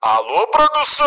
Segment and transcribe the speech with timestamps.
[0.00, 1.06] Alô, produção!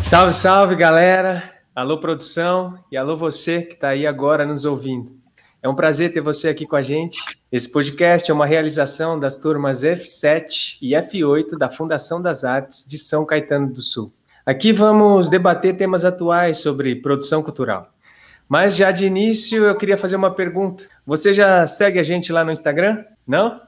[0.00, 1.42] Salve, salve, galera!
[1.74, 5.12] Alô, produção, e alô, você que está aí agora nos ouvindo.
[5.60, 7.18] É um prazer ter você aqui com a gente.
[7.50, 12.96] Esse podcast é uma realização das turmas F7 e F8 da Fundação das Artes de
[12.96, 14.14] São Caetano do Sul.
[14.46, 17.93] Aqui vamos debater temas atuais sobre produção cultural.
[18.48, 20.84] Mas já de início eu queria fazer uma pergunta.
[21.06, 23.04] Você já segue a gente lá no Instagram?
[23.26, 23.60] Não?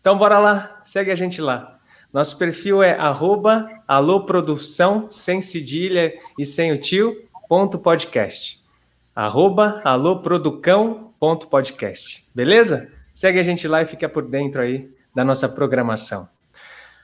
[0.00, 1.78] Então bora lá, segue a gente lá.
[2.12, 2.96] Nosso perfil é
[3.88, 7.16] aloprodução, sem cedilha e sem o tio,
[7.48, 8.62] ponto podcast.
[9.14, 12.24] Arroba aloproducão, ponto podcast.
[12.34, 12.92] Beleza?
[13.12, 16.28] Segue a gente lá e fica por dentro aí da nossa programação.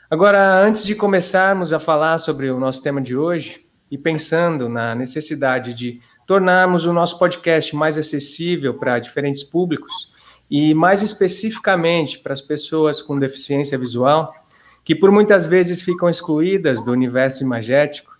[0.08, 4.94] Agora, antes de começarmos a falar sobre o nosso tema de hoje, e pensando na
[4.94, 6.00] necessidade de
[6.30, 9.92] tornarmos o nosso podcast mais acessível para diferentes públicos,
[10.48, 14.32] e mais especificamente para as pessoas com deficiência visual,
[14.84, 18.16] que por muitas vezes ficam excluídas do universo imagético,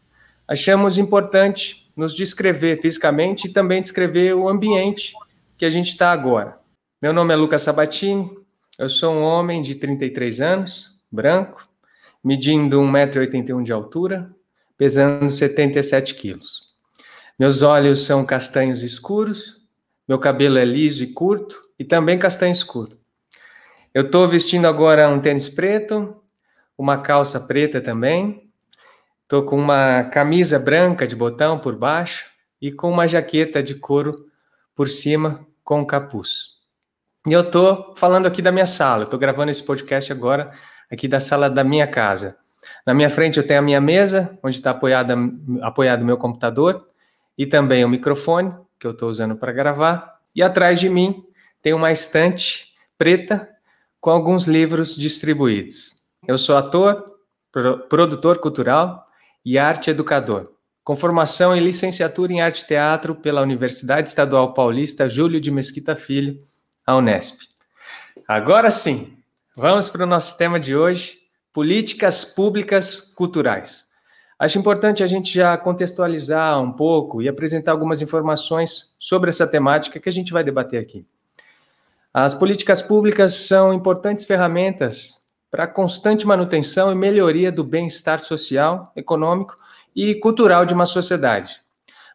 [0.48, 5.12] achamos importante nos descrever fisicamente e também descrever o ambiente
[5.56, 6.58] que a gente está agora.
[7.00, 8.28] Meu nome é Lucas Sabatini,
[8.76, 11.64] eu sou um homem de 33 anos, branco,
[12.24, 14.34] medindo 1,81m de altura,
[14.76, 16.69] pesando 77 quilos.
[17.40, 19.62] Meus olhos são castanhos escuros,
[20.06, 22.98] meu cabelo é liso e curto e também castanho escuro.
[23.94, 26.20] Eu estou vestindo agora um tênis preto,
[26.76, 28.46] uma calça preta também.
[29.26, 32.26] Tô com uma camisa branca de botão por baixo
[32.60, 34.26] e com uma jaqueta de couro
[34.76, 36.58] por cima com capuz.
[37.26, 39.06] E eu tô falando aqui da minha sala.
[39.06, 40.52] Tô gravando esse podcast agora
[40.92, 42.36] aqui da sala da minha casa.
[42.86, 46.89] Na minha frente eu tenho a minha mesa, onde está apoiado o meu computador
[47.40, 50.20] e também o microfone que eu estou usando para gravar.
[50.34, 51.24] E atrás de mim
[51.62, 53.48] tem uma estante preta
[53.98, 56.04] com alguns livros distribuídos.
[56.28, 57.02] Eu sou ator,
[57.88, 59.06] produtor cultural
[59.42, 60.52] e arte educador,
[60.84, 65.96] com formação em licenciatura em arte e teatro pela Universidade Estadual Paulista Júlio de Mesquita
[65.96, 66.38] Filho,
[66.86, 67.40] a Unesp.
[68.28, 69.16] Agora sim,
[69.56, 71.16] vamos para o nosso tema de hoje:
[71.54, 73.89] políticas públicas culturais.
[74.40, 80.00] Acho importante a gente já contextualizar um pouco e apresentar algumas informações sobre essa temática
[80.00, 81.04] que a gente vai debater aqui.
[82.12, 88.90] As políticas públicas são importantes ferramentas para a constante manutenção e melhoria do bem-estar social,
[88.96, 89.54] econômico
[89.94, 91.60] e cultural de uma sociedade.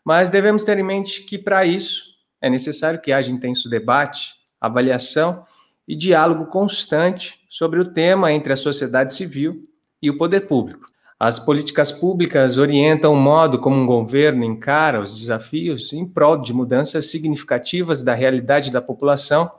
[0.03, 5.45] Mas devemos ter em mente que, para isso, é necessário que haja intenso debate, avaliação
[5.87, 9.69] e diálogo constante sobre o tema entre a sociedade civil
[10.01, 10.94] e o poder público.
[11.27, 16.53] As políticas públicas orientam o modo como um governo encara os desafios em prol de
[16.53, 19.49] mudanças significativas da realidade da população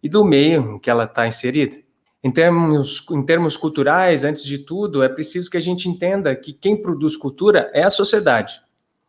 [0.00, 1.76] e do meio em que ela está inserida.
[2.22, 6.52] Em termos, em termos culturais, antes de tudo, é preciso que a gente entenda que
[6.52, 8.62] quem produz cultura é a sociedade.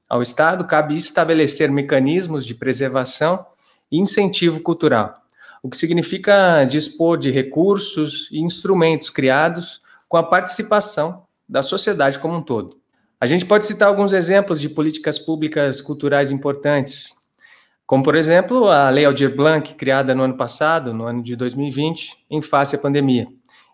[0.09, 3.45] Ao Estado cabe estabelecer mecanismos de preservação
[3.91, 5.15] e incentivo cultural,
[5.61, 12.37] o que significa dispor de recursos e instrumentos criados com a participação da sociedade como
[12.37, 12.77] um todo.
[13.19, 17.15] A gente pode citar alguns exemplos de políticas públicas culturais importantes,
[17.85, 22.25] como, por exemplo, a Lei Aldir Blanc, criada no ano passado, no ano de 2020,
[22.29, 23.27] em face à pandemia,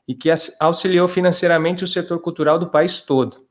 [0.08, 3.46] e que auxiliou financeiramente o setor cultural do país todo.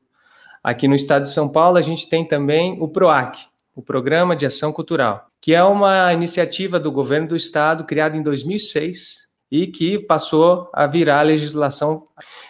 [0.63, 3.37] Aqui no estado de São Paulo, a gente tem também o PROAC,
[3.75, 8.23] o Programa de Ação Cultural, que é uma iniciativa do governo do estado criada em
[8.23, 12.05] 2006 e que passou a virar legislação.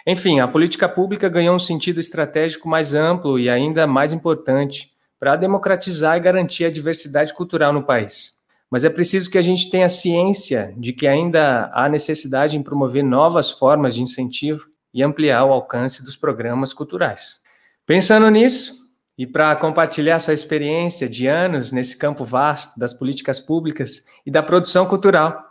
[0.07, 5.35] Enfim, a política pública ganhou um sentido estratégico mais amplo e ainda mais importante para
[5.35, 8.33] democratizar e garantir a diversidade cultural no país.
[8.69, 13.03] Mas é preciso que a gente tenha ciência de que ainda há necessidade em promover
[13.03, 17.39] novas formas de incentivo e ampliar o alcance dos programas culturais.
[17.85, 18.73] Pensando nisso,
[19.17, 24.43] e para compartilhar sua experiência de anos nesse campo vasto das políticas públicas e da
[24.43, 25.41] produção cultural,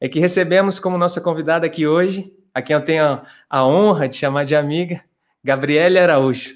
[0.00, 3.20] é que recebemos como nossa convidada aqui hoje, a quem eu tenho
[3.50, 5.02] a honra de chamar de amiga,
[5.42, 6.54] Gabriele Araújo,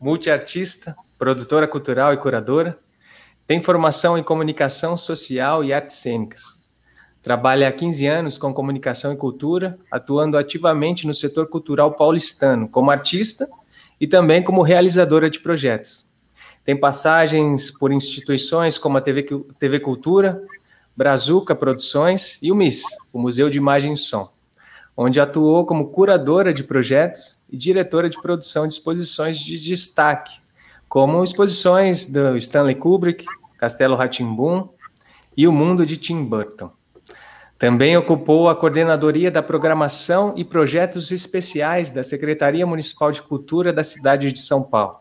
[0.00, 2.78] multiartista, produtora cultural e curadora,
[3.46, 6.64] tem formação em comunicação social e artes cênicas.
[7.22, 12.90] Trabalha há 15 anos com comunicação e cultura, atuando ativamente no setor cultural paulistano, como
[12.90, 13.46] artista
[14.00, 16.06] e também como realizadora de projetos.
[16.64, 19.26] Tem passagens por instituições como a TV,
[19.58, 20.42] TV Cultura,
[20.96, 22.82] Brazuca Produções e o MIS,
[23.12, 24.30] o Museu de Imagem e Som,
[24.96, 30.44] onde atuou como curadora de projetos e diretora de produção de exposições de destaque
[30.88, 33.24] como exposições do Stanley Kubrick,
[33.58, 34.68] Castelo Ratimbum
[35.36, 36.70] e o mundo de Tim Burton.
[37.58, 43.82] Também ocupou a coordenadoria da programação e projetos especiais da Secretaria Municipal de Cultura da
[43.82, 45.00] cidade de São Paulo,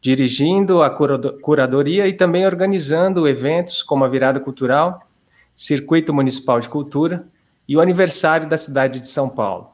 [0.00, 5.06] dirigindo a curadoria e também organizando eventos como a Virada Cultural,
[5.54, 7.26] Circuito Municipal de Cultura
[7.72, 9.70] e o aniversário da cidade de São Paulo.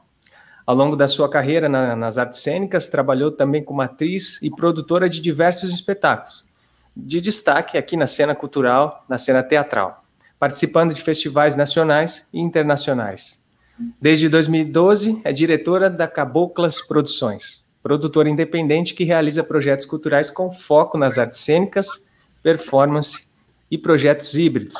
[0.65, 5.11] Ao longo da sua carreira na, nas artes cênicas, trabalhou também como atriz e produtora
[5.11, 6.47] de diversos espetáculos,
[6.97, 10.05] de destaque aqui na cena cultural, na cena teatral,
[10.39, 13.45] participando de festivais nacionais e internacionais.
[14.01, 20.97] Desde 2012, é diretora da Caboclas Produções, produtora independente que realiza projetos culturais com foco
[20.97, 22.09] nas artes cênicas,
[22.45, 23.33] performance
[23.69, 24.77] e projetos híbridos,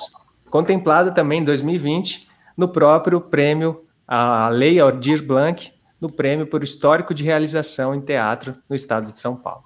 [0.49, 2.28] contemplada também em 2020
[2.59, 8.57] no próprio prêmio a Lei Aldir Blanc, no prêmio por histórico de realização em teatro
[8.69, 9.63] no estado de São Paulo.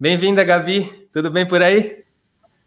[0.00, 1.08] Bem-vinda, Gabi.
[1.12, 2.04] Tudo bem por aí?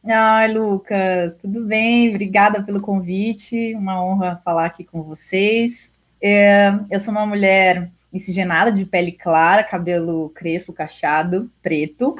[0.07, 2.09] Ai, Lucas, tudo bem?
[2.09, 3.75] Obrigada pelo convite.
[3.75, 5.93] Uma honra falar aqui com vocês.
[6.23, 12.15] É, eu sou uma mulher miscigenada, de pele clara, cabelo crespo, cacheado, preto.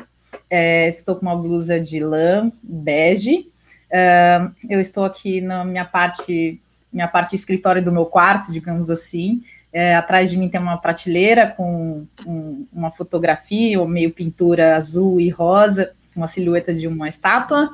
[0.50, 3.50] É, estou com uma blusa de lã bege.
[3.90, 6.62] É, eu estou aqui na minha parte,
[6.92, 9.42] minha parte escritório do meu quarto, digamos assim.
[9.74, 15.22] É, atrás de mim tem uma prateleira com um, uma fotografia, ou meio pintura azul
[15.22, 17.70] e rosa, uma silhueta de uma estátua,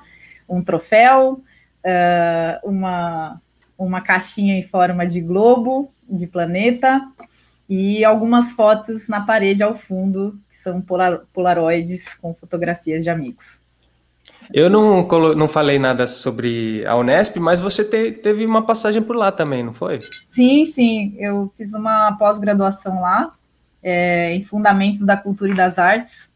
[0.48, 1.42] um troféu,
[1.84, 3.42] uh, uma,
[3.78, 7.02] uma caixinha em forma de globo, de planeta,
[7.68, 13.67] e algumas fotos na parede ao fundo, que são polar, polaroides com fotografias de amigos.
[14.54, 19.16] Eu não, não falei nada sobre a Unesp, mas você te, teve uma passagem por
[19.16, 20.00] lá também, não foi?
[20.30, 21.16] Sim, sim.
[21.18, 23.34] Eu fiz uma pós-graduação lá,
[23.82, 26.34] é, em Fundamentos da Cultura e das Artes.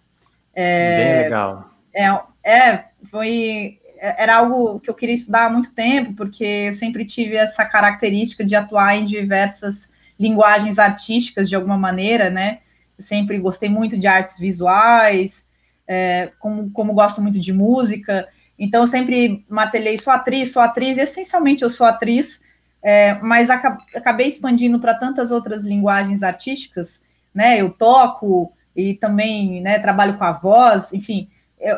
[0.53, 1.71] É, Bem legal.
[1.93, 3.79] É, é, foi.
[3.97, 8.43] Era algo que eu queria estudar há muito tempo, porque eu sempre tive essa característica
[8.43, 12.59] de atuar em diversas linguagens artísticas de alguma maneira, né?
[12.97, 15.45] Eu sempre gostei muito de artes visuais,
[15.88, 20.98] é, como, como gosto muito de música, então eu sempre martelei, sou atriz, sou atriz,
[20.98, 22.42] e essencialmente eu sou atriz,
[22.83, 27.01] é, mas acabei expandindo para tantas outras linguagens artísticas,
[27.33, 27.60] né?
[27.60, 31.28] Eu toco e também né, trabalho com a voz, enfim.
[31.60, 31.78] Eu,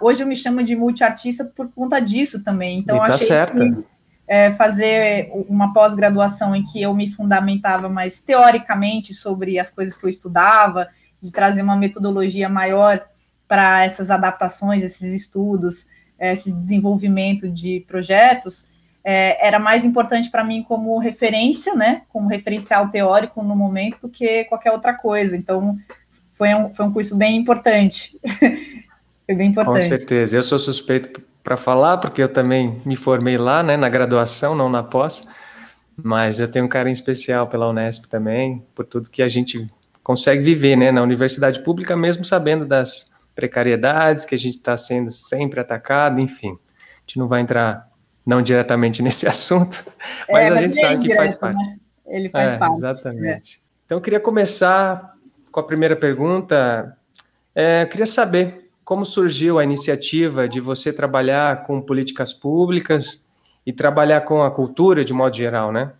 [0.00, 2.78] hoje eu me chamo de multiartista por conta disso também.
[2.78, 3.58] Então, tá achei certa.
[3.58, 3.84] que
[4.26, 10.04] é, fazer uma pós-graduação em que eu me fundamentava mais teoricamente sobre as coisas que
[10.04, 10.88] eu estudava,
[11.20, 13.04] de trazer uma metodologia maior
[13.46, 15.86] para essas adaptações, esses estudos,
[16.18, 18.68] esse desenvolvimento de projetos,
[19.04, 24.44] é, era mais importante para mim como referência, né, como referencial teórico no momento, que
[24.44, 25.36] qualquer outra coisa.
[25.36, 25.78] Então,
[26.32, 28.18] foi um, foi um curso bem importante.
[29.26, 29.74] foi bem importante.
[29.74, 30.36] Com certeza.
[30.36, 34.70] Eu sou suspeito para falar, porque eu também me formei lá, né, na graduação, não
[34.70, 35.28] na pós,
[36.02, 39.68] mas eu tenho um carinho especial pela Unesp também, por tudo que a gente
[40.02, 45.10] consegue viver, né, na universidade pública, mesmo sabendo das precariedades, que a gente está sendo
[45.10, 46.52] sempre atacado, enfim.
[46.52, 47.88] A gente não vai entrar
[48.26, 49.84] não diretamente nesse assunto,
[50.30, 51.68] mas, é, mas a gente sabe que faz parte.
[51.68, 51.76] Né?
[52.06, 52.78] Ele faz é, parte.
[52.78, 53.56] Exatamente.
[53.56, 53.64] É.
[53.86, 55.14] Então, eu queria começar
[55.50, 56.96] com a primeira pergunta.
[57.54, 63.24] É, eu queria saber como surgiu a iniciativa de você trabalhar com políticas públicas
[63.64, 65.92] e trabalhar com a cultura de modo geral, né?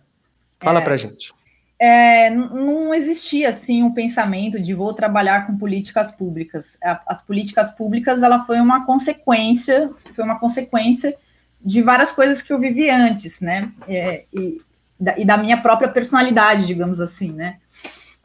[0.59, 1.33] Fala é, para gente
[1.77, 6.77] é, não existia assim um pensamento de vou trabalhar com políticas públicas.
[7.05, 11.15] As políticas públicas ela foi uma consequência, foi uma consequência
[11.63, 13.71] de várias coisas que eu vivi antes, né?
[13.87, 14.61] É, e,
[14.99, 17.57] da, e, da, minha própria personalidade, digamos assim, né?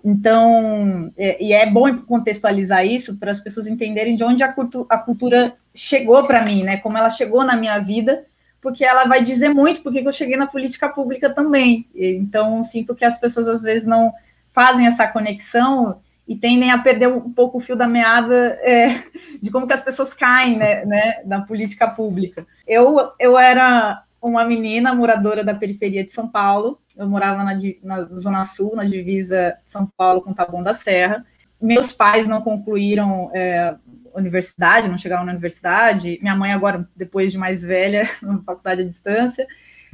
[0.04, 4.86] Então, é, e é bom contextualizar isso para as pessoas entenderem de onde a, cultu
[4.88, 6.76] a cultura chegou para mim, né?
[6.76, 8.24] Como ela chegou na minha vida
[8.60, 11.88] porque ela vai dizer muito porque eu cheguei na política pública também.
[11.94, 14.12] Então, sinto que as pessoas às vezes não
[14.50, 19.02] fazem essa conexão e tendem a perder um pouco o fio da meada é,
[19.40, 22.46] de como que as pessoas caem né, né, na política pública.
[22.66, 28.04] Eu, eu era uma menina moradora da periferia de São Paulo, eu morava na, na
[28.16, 31.24] Zona Sul, na divisa de São Paulo com Taboão da Serra.
[31.60, 33.74] Meus pais não concluíram é,
[34.14, 36.18] universidade, não chegaram na universidade.
[36.20, 39.46] Minha mãe agora, depois de mais velha, na faculdade à distância.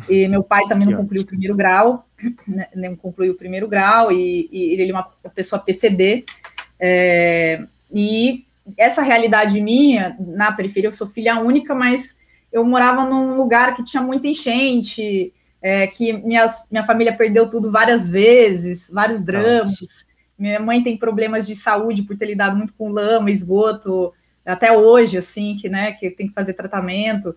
[0.08, 2.06] E meu pai também não concluiu o primeiro grau,
[2.46, 5.04] né, não concluiu o primeiro grau, e, e ele é uma
[5.35, 6.25] pessoa PCD.
[6.78, 8.44] É, e
[8.76, 12.18] essa realidade minha, na periferia, eu sou filha única, mas
[12.52, 15.32] eu morava num lugar que tinha muita enchente,
[15.62, 20.05] é, que minhas, minha família perdeu tudo várias vezes, vários dramas.
[20.38, 24.12] Minha mãe tem problemas de saúde por ter lidado muito com lama, esgoto,
[24.45, 27.35] até hoje, assim, que, né, que tem que fazer tratamento.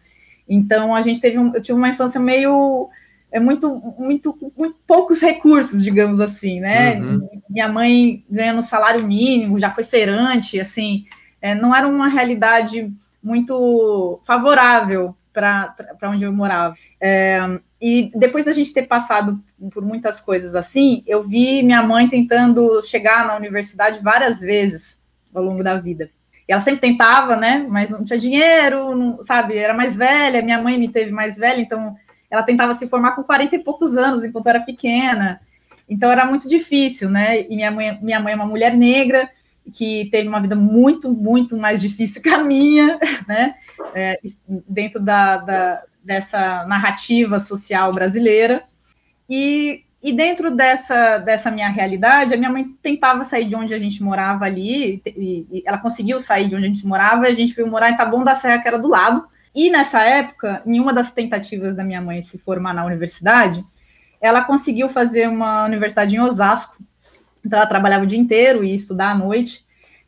[0.48, 2.89] Então a gente teve um, eu tive uma infância meio
[3.32, 7.00] é muito, muito, muito poucos recursos, digamos assim, né?
[7.00, 7.27] Uhum.
[7.48, 11.06] Minha mãe ganhando salário mínimo, já foi feirante, assim,
[11.39, 12.91] é, não era uma realidade
[13.22, 15.75] muito favorável para
[16.06, 16.75] onde eu morava.
[17.00, 22.09] É, e depois da gente ter passado por muitas coisas assim, eu vi minha mãe
[22.09, 25.00] tentando chegar na universidade várias vezes
[25.33, 26.09] ao longo da vida.
[26.48, 27.65] E ela sempre tentava, né?
[27.69, 29.55] Mas não tinha dinheiro, não, sabe?
[29.55, 31.95] Era mais velha, minha mãe me teve mais velha, então
[32.29, 35.39] ela tentava se formar com 40 e poucos anos, enquanto era pequena.
[35.88, 37.41] Então era muito difícil, né?
[37.41, 39.29] E minha mãe, minha mãe é uma mulher negra
[39.69, 43.55] que teve uma vida muito, muito mais difícil que a minha, né?
[43.93, 44.19] É,
[44.67, 48.63] dentro da, da, dessa narrativa social brasileira.
[49.29, 53.79] E, e dentro dessa, dessa minha realidade, a minha mãe tentava sair de onde a
[53.79, 57.33] gente morava ali, e, e ela conseguiu sair de onde a gente morava, e a
[57.33, 60.79] gente veio morar em Taboão da Serra, que era do lado, e nessa época, em
[60.79, 63.63] uma das tentativas da minha mãe se formar na universidade,
[64.21, 66.83] ela conseguiu fazer uma universidade em Osasco.
[67.46, 69.65] Então, ela trabalhava o dia inteiro e estudar à noite.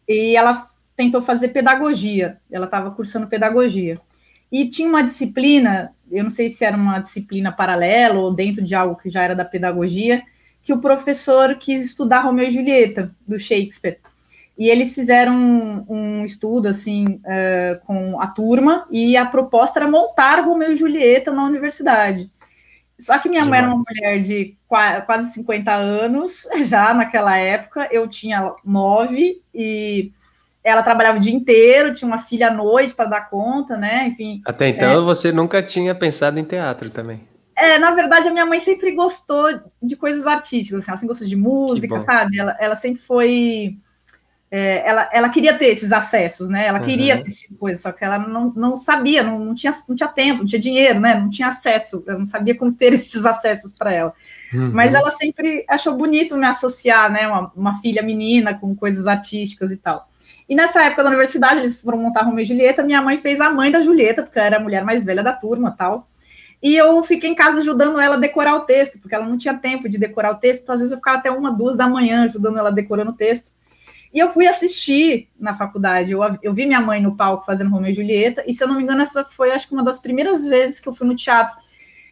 [0.08, 2.38] E ela tentou fazer pedagogia.
[2.52, 4.00] Ela estava cursando pedagogia.
[4.52, 8.76] E tinha uma disciplina, eu não sei se era uma disciplina paralela ou dentro de
[8.76, 10.24] algo que já era da pedagogia,
[10.62, 13.98] que o professor quis estudar Romeu e Julieta, do Shakespeare.
[14.58, 19.90] E eles fizeram um, um estudo assim uh, com a turma e a proposta era
[19.90, 22.30] montar Romeu e Julieta na universidade.
[23.02, 23.62] Só que minha Demais.
[23.62, 30.12] mãe era uma mulher de quase 50 anos já naquela época, eu tinha nove e
[30.64, 34.06] ela trabalhava o dia inteiro, tinha uma filha à noite para dar conta, né?
[34.08, 34.42] Enfim.
[34.46, 35.04] Até então é...
[35.04, 37.28] você nunca tinha pensado em teatro também.
[37.58, 39.48] É, na verdade, a minha mãe sempre gostou
[39.82, 42.40] de coisas artísticas, assim, ela sempre gostou de música, sabe?
[42.40, 43.78] Ela, ela sempre foi
[44.54, 46.68] é, ela, ela queria ter esses acessos, né?
[46.68, 47.22] Ela queria uhum.
[47.22, 50.46] assistir coisas, só que ela não, não sabia, não, não, tinha, não tinha tempo, não
[50.46, 51.16] tinha dinheiro, né?
[51.16, 54.14] Não tinha acesso, eu não sabia como ter esses acessos para ela.
[54.54, 54.72] Uhum.
[54.74, 57.26] Mas ela sempre achou bonito me associar, né?
[57.30, 60.10] Uma, uma, filha menina com coisas artísticas e tal.
[60.50, 63.50] E nessa época da universidade, eles foram montar Romeu e Julieta, minha mãe fez a
[63.50, 66.10] mãe da Julieta, porque ela era a mulher mais velha da turma tal.
[66.62, 69.54] E eu fiquei em casa ajudando ela a decorar o texto, porque ela não tinha
[69.54, 72.26] tempo de decorar o texto, então às vezes eu ficava até uma, duas da manhã
[72.26, 73.54] ajudando ela decorando o texto.
[74.14, 76.12] E eu fui assistir na faculdade.
[76.12, 78.76] Eu, eu vi minha mãe no palco fazendo Romeu e Julieta, e se eu não
[78.76, 81.56] me engano, essa foi acho que uma das primeiras vezes que eu fui no teatro.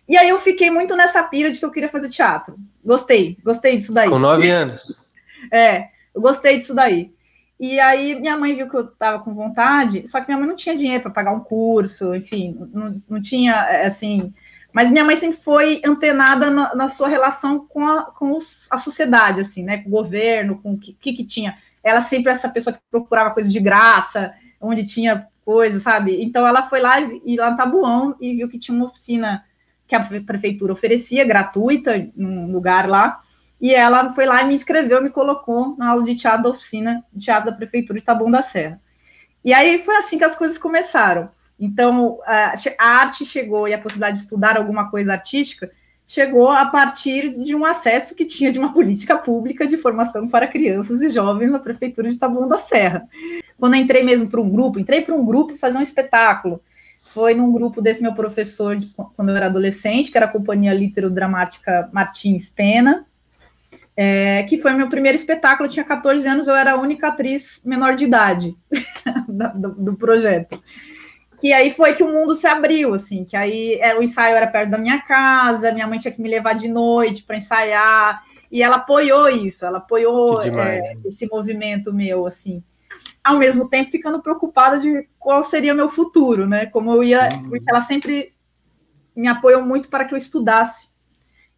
[0.07, 2.57] E aí eu fiquei muito nessa pira de que eu queria fazer teatro.
[2.83, 4.09] Gostei, gostei disso daí.
[4.09, 5.03] Com nove anos.
[5.51, 7.11] é, eu gostei disso daí.
[7.59, 10.55] E aí minha mãe viu que eu estava com vontade, só que minha mãe não
[10.55, 14.33] tinha dinheiro para pagar um curso, enfim, não, não tinha, é, assim,
[14.71, 18.37] mas minha mãe sempre foi antenada na, na sua relação com, a, com
[18.71, 21.57] a sociedade, assim, né, com o governo, com o que, que, que tinha
[21.89, 26.21] ela sempre essa pessoa que procurava coisa de graça, onde tinha coisa, sabe?
[26.23, 29.43] Então ela foi lá e lá no Tabuão e viu que tinha uma oficina
[29.87, 33.19] que a prefeitura oferecia gratuita num lugar lá.
[33.59, 37.03] E ela foi lá e me inscreveu, me colocou na aula de teatro da oficina
[37.11, 38.79] de teatro da prefeitura de Taboão da Serra.
[39.43, 41.29] E aí foi assim que as coisas começaram.
[41.59, 45.69] Então a arte chegou e a possibilidade de estudar alguma coisa artística
[46.09, 50.47] chegou a partir de um acesso que tinha de uma política pública de formação para
[50.47, 53.07] crianças e jovens na prefeitura de Taboão da Serra.
[53.59, 56.63] Quando entrei mesmo para um grupo, entrei para um grupo fazer um espetáculo.
[57.03, 60.73] Foi num grupo desse meu professor de, quando eu era adolescente, que era a Companhia
[60.73, 63.05] Litero-Dramática Martins Pena,
[63.95, 65.67] é, que foi meu primeiro espetáculo.
[65.67, 68.57] Eu tinha 14 anos, eu era a única atriz menor de idade
[69.29, 70.59] do, do projeto
[71.39, 74.47] que aí foi que o mundo se abriu, assim, que aí é, o ensaio era
[74.47, 78.61] perto da minha casa, minha mãe tinha que me levar de noite para ensaiar, e
[78.61, 82.61] ela apoiou isso, ela apoiou é, esse movimento meu, assim,
[83.23, 87.29] ao mesmo tempo ficando preocupada de qual seria o meu futuro, né, como eu ia,
[87.29, 87.49] uhum.
[87.49, 88.33] porque ela sempre
[89.15, 90.89] me apoiou muito para que eu estudasse,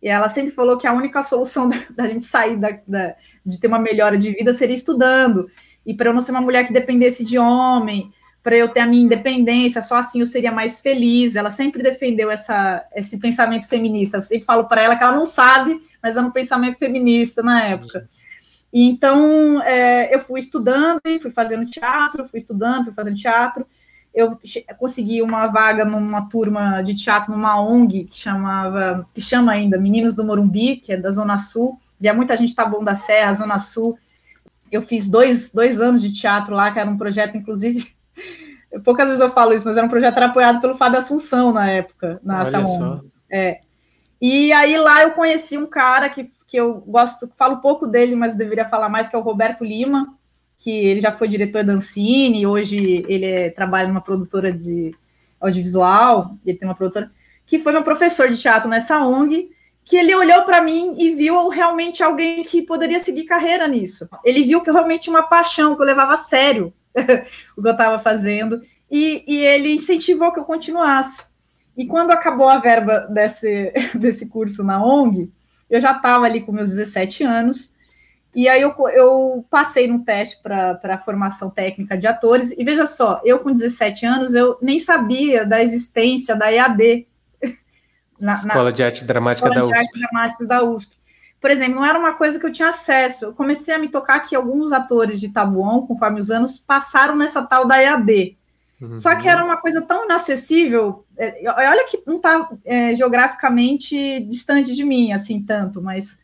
[0.01, 3.59] e ela sempre falou que a única solução da, da gente sair da, da, de
[3.59, 5.47] ter uma melhora de vida seria estudando,
[5.83, 8.11] e para eu não ser uma mulher que dependesse de homem,
[8.43, 11.35] para eu ter a minha independência, só assim eu seria mais feliz.
[11.35, 14.17] Ela sempre defendeu essa, esse pensamento feminista.
[14.17, 17.63] Eu sempre falo para ela que ela não sabe, mas é um pensamento feminista na
[17.63, 18.07] época.
[18.73, 23.65] E então é, eu fui estudando e fui fazendo teatro, fui estudando, fui fazendo teatro.
[24.13, 24.37] Eu
[24.77, 30.15] consegui uma vaga numa turma de teatro numa ONG que chamava, que chama ainda Meninos
[30.15, 31.79] do Morumbi, que é da Zona Sul.
[31.99, 33.97] Via muita gente tá bom da Serra, Zona Sul.
[34.71, 37.93] Eu fiz dois, dois anos de teatro lá, que era um projeto, inclusive,
[38.83, 42.19] Poucas vezes eu falo isso, mas era um projeto apoiado pelo Fábio Assunção na época,
[42.23, 43.59] na Olha É.
[44.21, 48.35] E aí lá eu conheci um cara que, que eu gosto, falo pouco dele, mas
[48.35, 50.15] deveria falar mais, que é o Roberto Lima,
[50.55, 54.95] que ele já foi diretor da Ancine, hoje ele é, trabalha numa produtora de,
[55.41, 57.11] audiovisual, ele tem uma produtora,
[57.45, 59.49] que foi meu professor de teatro nessa ONG,
[59.83, 64.07] que ele olhou para mim e viu realmente alguém que poderia seguir carreira nisso.
[64.23, 66.71] Ele viu que eu realmente tinha uma paixão, que eu levava a sério
[67.57, 71.23] o que eu estava fazendo, e, e, ele incentivou que eu continuasse.
[71.77, 75.31] E quando acabou a verba desse, desse curso na ONG,
[75.69, 77.71] eu já estava ali com meus 17 anos,
[78.33, 82.85] e aí eu, eu passei no teste para a formação técnica de atores, e veja
[82.85, 87.07] só, eu com 17 anos, eu nem sabia da existência da EAD.
[88.19, 89.93] Na, Escola na, de Arte Dramática da USP.
[89.93, 91.00] De Dramáticas da USP.
[91.41, 93.25] Por exemplo, não era uma coisa que eu tinha acesso.
[93.25, 97.41] Eu comecei a me tocar que alguns atores de Tabuão, conforme os anos, passaram nessa
[97.41, 98.37] tal da EAD.
[98.79, 98.99] Uhum.
[98.99, 101.03] Só que era uma coisa tão inacessível.
[101.17, 106.19] É, olha que não está é, geograficamente distante de mim, assim, tanto, mas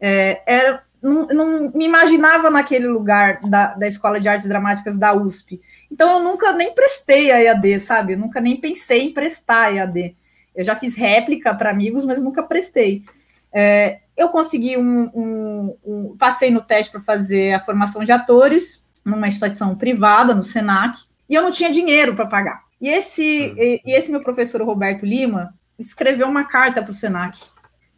[0.00, 5.12] é, era, não, não, me imaginava naquele lugar da, da Escola de Artes Dramáticas da
[5.12, 5.60] USP.
[5.90, 8.12] Então eu nunca nem prestei a EAD, sabe?
[8.12, 10.14] Eu nunca nem pensei em prestar a EAD.
[10.54, 13.04] Eu já fiz réplica para amigos, mas nunca prestei.
[13.52, 18.84] É, eu consegui um, um, um, Passei no teste para fazer a formação de atores
[19.02, 22.60] numa instituição privada, no SENAC, e eu não tinha dinheiro para pagar.
[22.78, 23.56] E esse, uhum.
[23.56, 27.38] e, e, esse meu professor, Roberto Lima, escreveu uma carta para o SENAC,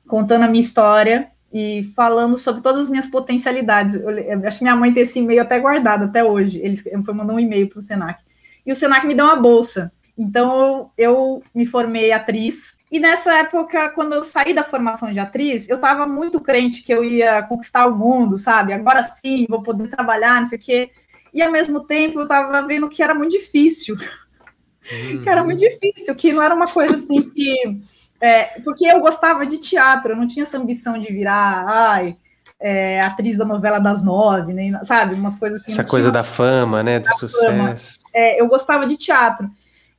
[0.06, 3.96] contando a minha história e falando sobre todas as minhas potencialidades.
[3.96, 6.60] Eu, eu acho que minha mãe tem esse e-mail até guardado até hoje.
[6.62, 8.22] Ele foi mandar um e-mail para o SENAC.
[8.64, 12.76] E o SENAC me deu uma bolsa então eu me formei atriz.
[12.90, 16.92] E nessa época, quando eu saí da formação de atriz, eu estava muito crente que
[16.92, 18.72] eu ia conquistar o mundo, sabe?
[18.72, 20.90] Agora sim, vou poder trabalhar, não sei o quê.
[21.32, 23.96] E ao mesmo tempo eu estava vendo que era muito difícil.
[23.96, 25.22] Uhum.
[25.22, 27.80] que era muito difícil, que não era uma coisa assim que.
[28.20, 32.16] É, porque eu gostava de teatro, eu não tinha essa ambição de virar, ai,
[32.60, 35.14] é, atriz da novela das nove, nem, sabe?
[35.14, 35.72] Umas coisas assim.
[35.72, 36.20] Essa coisa tinha...
[36.20, 37.00] da fama, né?
[37.00, 37.98] Do sucesso.
[38.14, 39.50] É, eu gostava de teatro.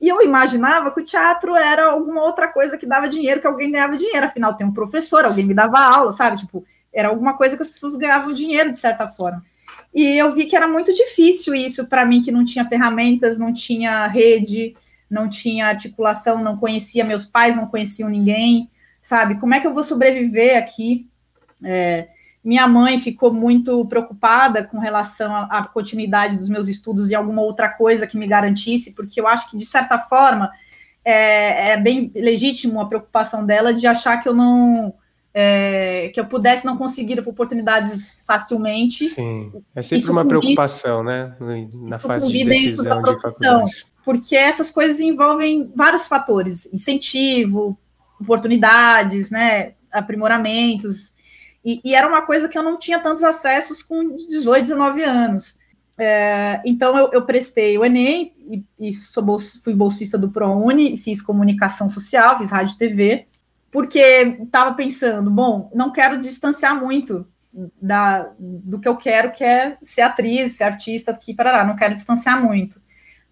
[0.03, 3.71] E eu imaginava que o teatro era alguma outra coisa que dava dinheiro, que alguém
[3.71, 4.25] ganhava dinheiro.
[4.25, 6.39] Afinal, tem um professor, alguém me dava aula, sabe?
[6.39, 9.41] Tipo, era alguma coisa que as pessoas ganhavam dinheiro de certa forma.
[9.95, 13.53] E eu vi que era muito difícil isso para mim, que não tinha ferramentas, não
[13.53, 14.73] tinha rede,
[15.09, 18.69] não tinha articulação, não conhecia meus pais, não conheciam ninguém,
[19.01, 19.39] sabe?
[19.39, 21.07] Como é que eu vou sobreviver aqui?
[21.63, 22.09] É,
[22.43, 27.69] minha mãe ficou muito preocupada com relação à, continuidade dos meus estudos e alguma outra
[27.69, 30.51] coisa que me garantisse, porque eu acho que, de certa forma,
[31.05, 34.93] é, é bem legítimo a preocupação dela de achar que eu não.
[35.35, 39.07] É, que eu pudesse não conseguir oportunidades facilmente.
[39.07, 41.35] Sim, é sempre uma preocupação, né?
[41.89, 43.85] Na fase de decisão de faculdade.
[44.05, 47.75] Porque essas coisas envolvem vários fatores: incentivo,
[48.21, 49.73] oportunidades, né?
[49.91, 51.12] Aprimoramentos.
[51.63, 55.57] E, e, era uma coisa que eu não tinha tantos acessos com 18, 19 anos.
[55.97, 61.21] É, então eu, eu, prestei o Enem e, e sou fui bolsista do ProUni, fiz
[61.21, 63.27] comunicação social, fiz rádio e TV,
[63.71, 63.99] porque
[64.41, 67.25] estava pensando, bom, não quero distanciar muito
[67.81, 71.93] da, do que eu quero, que é ser atriz, ser artista aqui, para não quero
[71.93, 72.81] distanciar muito.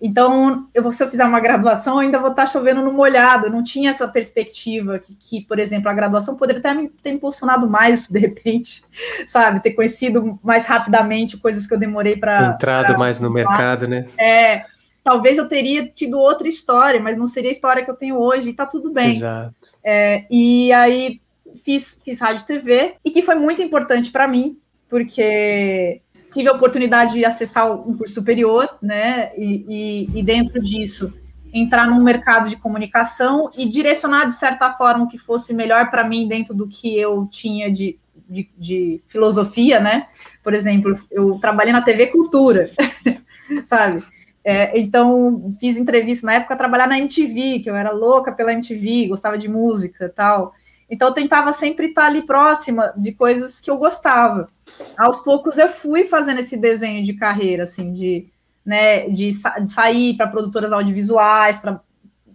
[0.01, 3.45] Então, eu, se eu fizer uma graduação, ainda vou estar chovendo no molhado.
[3.45, 7.11] Eu não tinha essa perspectiva que, que, por exemplo, a graduação poderia até me ter
[7.11, 8.83] impulsionado mais, de repente,
[9.27, 9.61] sabe?
[9.61, 12.55] Ter conhecido mais rapidamente coisas que eu demorei para.
[12.55, 14.07] Entrado pra, mais no mercado, né?
[14.17, 14.65] É.
[15.03, 18.49] Talvez eu teria tido outra história, mas não seria a história que eu tenho hoje,
[18.49, 19.09] e tá tudo bem.
[19.09, 19.53] Exato.
[19.83, 21.19] É, e aí
[21.63, 26.53] fiz, fiz rádio e TV, e que foi muito importante para mim, porque tive a
[26.53, 29.65] oportunidade de acessar um curso superior, né, e,
[30.13, 31.13] e, e, dentro disso
[31.53, 36.07] entrar num mercado de comunicação e direcionar de certa forma o que fosse melhor para
[36.07, 40.07] mim dentro do que eu tinha de, de, de, filosofia, né?
[40.41, 42.71] Por exemplo, eu trabalhei na TV Cultura,
[43.65, 44.01] sabe?
[44.43, 49.07] É, então fiz entrevista na época trabalhar na MTV, que eu era louca pela MTV,
[49.07, 50.53] gostava de música, tal.
[50.91, 54.49] Então eu tentava sempre estar ali próxima de coisas que eu gostava
[54.97, 58.27] aos poucos eu fui fazendo esse desenho de carreira, assim, de,
[58.65, 61.59] né, de, sa de sair para produtoras audiovisuais,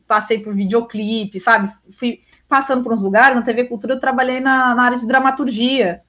[0.07, 1.71] passei por videoclipe, sabe?
[1.90, 6.03] Fui passando por uns lugares, na TV Cultura eu trabalhei na, na área de dramaturgia,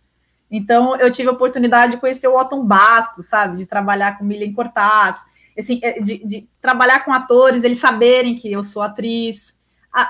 [0.50, 3.58] então eu tive a oportunidade de conhecer o Otton Bastos, sabe?
[3.58, 5.26] De trabalhar com Milian Cortaz,
[5.58, 9.57] assim, é, de, de, trabalhar com atores, eles saberem que eu sou atriz,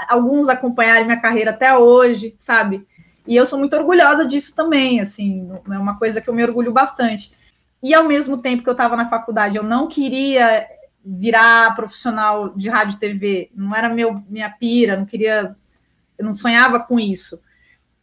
[0.10, 2.86] alguns acompanharem minha carreira até hoje, sabe?
[3.26, 6.72] E eu sou muito orgulhosa disso também, assim, é uma coisa que eu me orgulho
[6.72, 7.32] bastante.
[7.84, 10.66] E ao mesmo tempo que eu estava na faculdade, eu não queria
[11.06, 15.56] virar profissional de rádio e TV, não era meu, minha pira, não queria,
[16.18, 17.40] eu não sonhava com isso.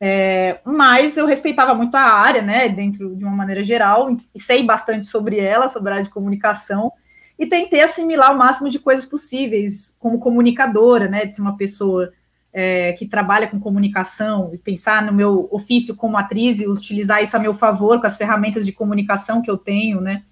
[0.00, 4.62] É, mas eu respeitava muito a área, né, dentro de uma maneira geral, e sei
[4.62, 6.92] bastante sobre ela, sobre a área de comunicação,
[7.38, 12.12] e tentei assimilar o máximo de coisas possíveis, como comunicadora, né, de ser uma pessoa
[12.52, 17.36] é, que trabalha com comunicação, e pensar no meu ofício como atriz e utilizar isso
[17.36, 20.22] a meu favor com as ferramentas de comunicação que eu tenho, né,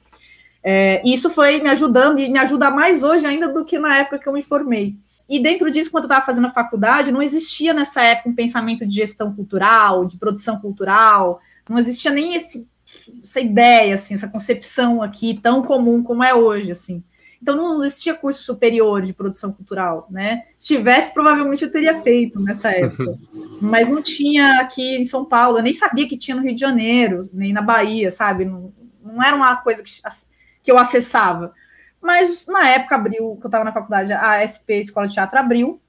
[0.64, 3.98] é, e isso foi me ajudando e me ajuda mais hoje ainda do que na
[3.98, 4.94] época que eu me formei.
[5.28, 8.86] E dentro disso, quando eu estava fazendo a faculdade, não existia nessa época um pensamento
[8.86, 12.68] de gestão cultural, de produção cultural, não existia nem esse,
[13.22, 17.02] essa ideia, assim, essa concepção aqui tão comum como é hoje, assim.
[17.40, 20.42] Então não existia curso superior de produção cultural, né?
[20.56, 23.18] Se tivesse, provavelmente eu teria feito nessa época.
[23.60, 26.60] Mas não tinha aqui em São Paulo, eu nem sabia que tinha no Rio de
[26.60, 28.44] Janeiro, nem na Bahia, sabe?
[28.44, 28.72] Não,
[29.04, 29.90] não era uma coisa que
[30.62, 31.52] que eu acessava.
[32.00, 35.80] Mas na época abriu, que eu estava na faculdade, a SP Escola de Teatro abriu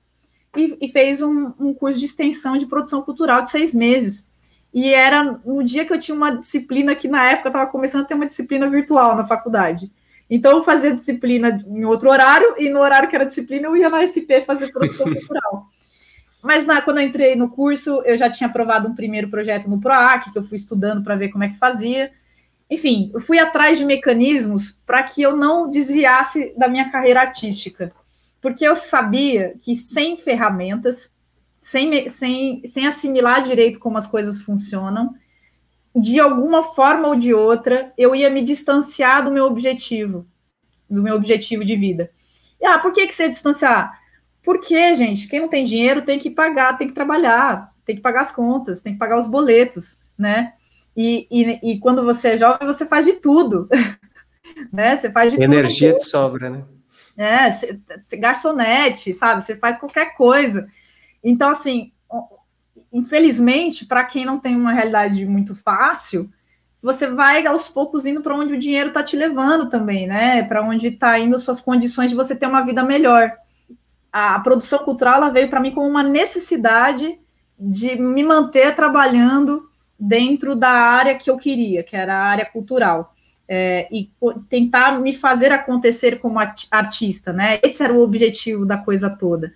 [0.55, 4.29] e, e fez um, um, curso de extensão de produção cultural de seis meses.
[4.73, 8.01] E era no dia que eu tinha uma disciplina que na época eu estava começando
[8.01, 9.91] a ter uma disciplina virtual na faculdade.
[10.29, 13.89] Então eu fazia disciplina em outro horário, e no horário que era disciplina eu ia
[13.89, 15.65] na SP fazer produção cultural.
[16.41, 19.79] Mas na, quando eu entrei no curso, eu já tinha aprovado um primeiro projeto no
[19.79, 22.11] PROAC, que eu fui estudando para ver como é que fazia
[22.73, 27.93] enfim, eu fui atrás de mecanismos para que eu não desviasse da minha carreira artística,
[28.41, 31.15] porque eu sabia que sem ferramentas,
[31.63, 35.15] sem, sem, sem assimilar direito como as coisas funcionam,
[35.95, 40.27] de alguma forma ou de outra, eu ia me distanciar do meu objetivo,
[40.89, 42.11] do meu objetivo de vida.
[42.59, 43.97] E, ah, por que, que você ia distanciar?
[44.43, 48.21] Porque, gente, quem não tem dinheiro tem que pagar, tem que trabalhar, tem que pagar
[48.21, 50.53] as contas, tem que pagar os boletos, né?
[50.95, 53.69] E, e, e quando você é jovem, você faz de tudo.
[54.71, 54.97] né?
[54.97, 55.99] Você faz de Energia tudo.
[55.99, 56.63] de sobra, né?
[57.15, 59.41] É, você, você garçonete, sabe?
[59.41, 60.67] Você faz qualquer coisa.
[61.23, 61.91] Então, assim,
[62.91, 66.29] infelizmente, para quem não tem uma realidade muito fácil,
[66.81, 70.43] você vai aos poucos indo para onde o dinheiro está te levando também, né?
[70.43, 73.31] Para onde está indo suas condições de você ter uma vida melhor.
[74.11, 77.17] A, a produção cultural ela veio para mim como uma necessidade
[77.57, 83.15] de me manter trabalhando dentro da área que eu queria, que era a área cultural.
[83.47, 84.09] É, e
[84.49, 86.39] tentar me fazer acontecer como
[86.71, 87.59] artista, né?
[87.63, 89.53] Esse era o objetivo da coisa toda.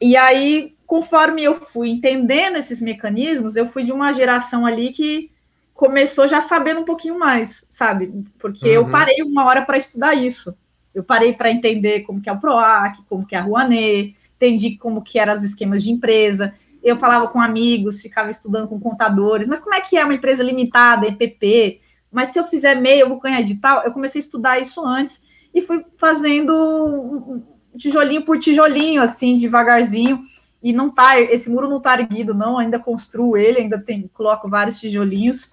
[0.00, 5.30] E aí, conforme eu fui entendendo esses mecanismos, eu fui de uma geração ali que
[5.74, 8.12] começou já sabendo um pouquinho mais, sabe?
[8.38, 8.74] Porque uhum.
[8.74, 10.54] eu parei uma hora para estudar isso.
[10.94, 14.76] Eu parei para entender como que é o PROAC, como que é a Rouanet, entendi
[14.76, 19.46] como que eram os esquemas de empresa, eu falava com amigos, ficava estudando com contadores,
[19.46, 21.78] mas como é que é uma empresa limitada, EPP?
[22.10, 23.82] Mas se eu fizer MEI, eu vou ganhar edital?
[23.84, 25.22] Eu comecei a estudar isso antes
[25.54, 27.42] e fui fazendo
[27.76, 30.22] tijolinho por tijolinho, assim, devagarzinho.
[30.62, 34.48] E não tá, esse muro não tá erguido, não, ainda construo ele, ainda tem, coloco
[34.48, 35.52] vários tijolinhos.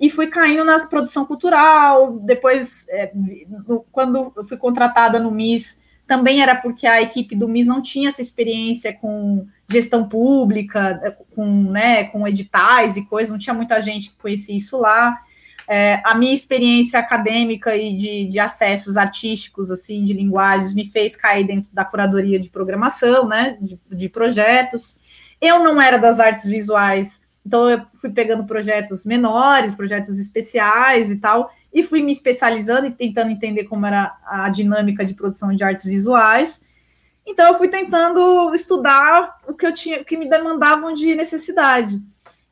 [0.00, 2.18] E fui caindo na produção cultural.
[2.20, 3.12] Depois, é,
[3.66, 7.82] no, quando eu fui contratada no MIS, também era porque a equipe do MIS não
[7.82, 13.78] tinha essa experiência com gestão pública, com, né, com editais e coisas, não tinha muita
[13.82, 15.18] gente que conhecia isso lá.
[15.70, 21.14] É, a minha experiência acadêmica e de, de, acessos artísticos, assim, de linguagens, me fez
[21.14, 24.98] cair dentro da curadoria de programação, né, de, de projetos.
[25.38, 31.16] Eu não era das artes visuais, então eu fui pegando projetos menores, projetos especiais e
[31.16, 35.62] tal, e fui me especializando e tentando entender como era a dinâmica de produção de
[35.62, 36.62] artes visuais.
[37.26, 42.00] Então eu fui tentando estudar o que eu tinha, o que me demandavam de necessidade.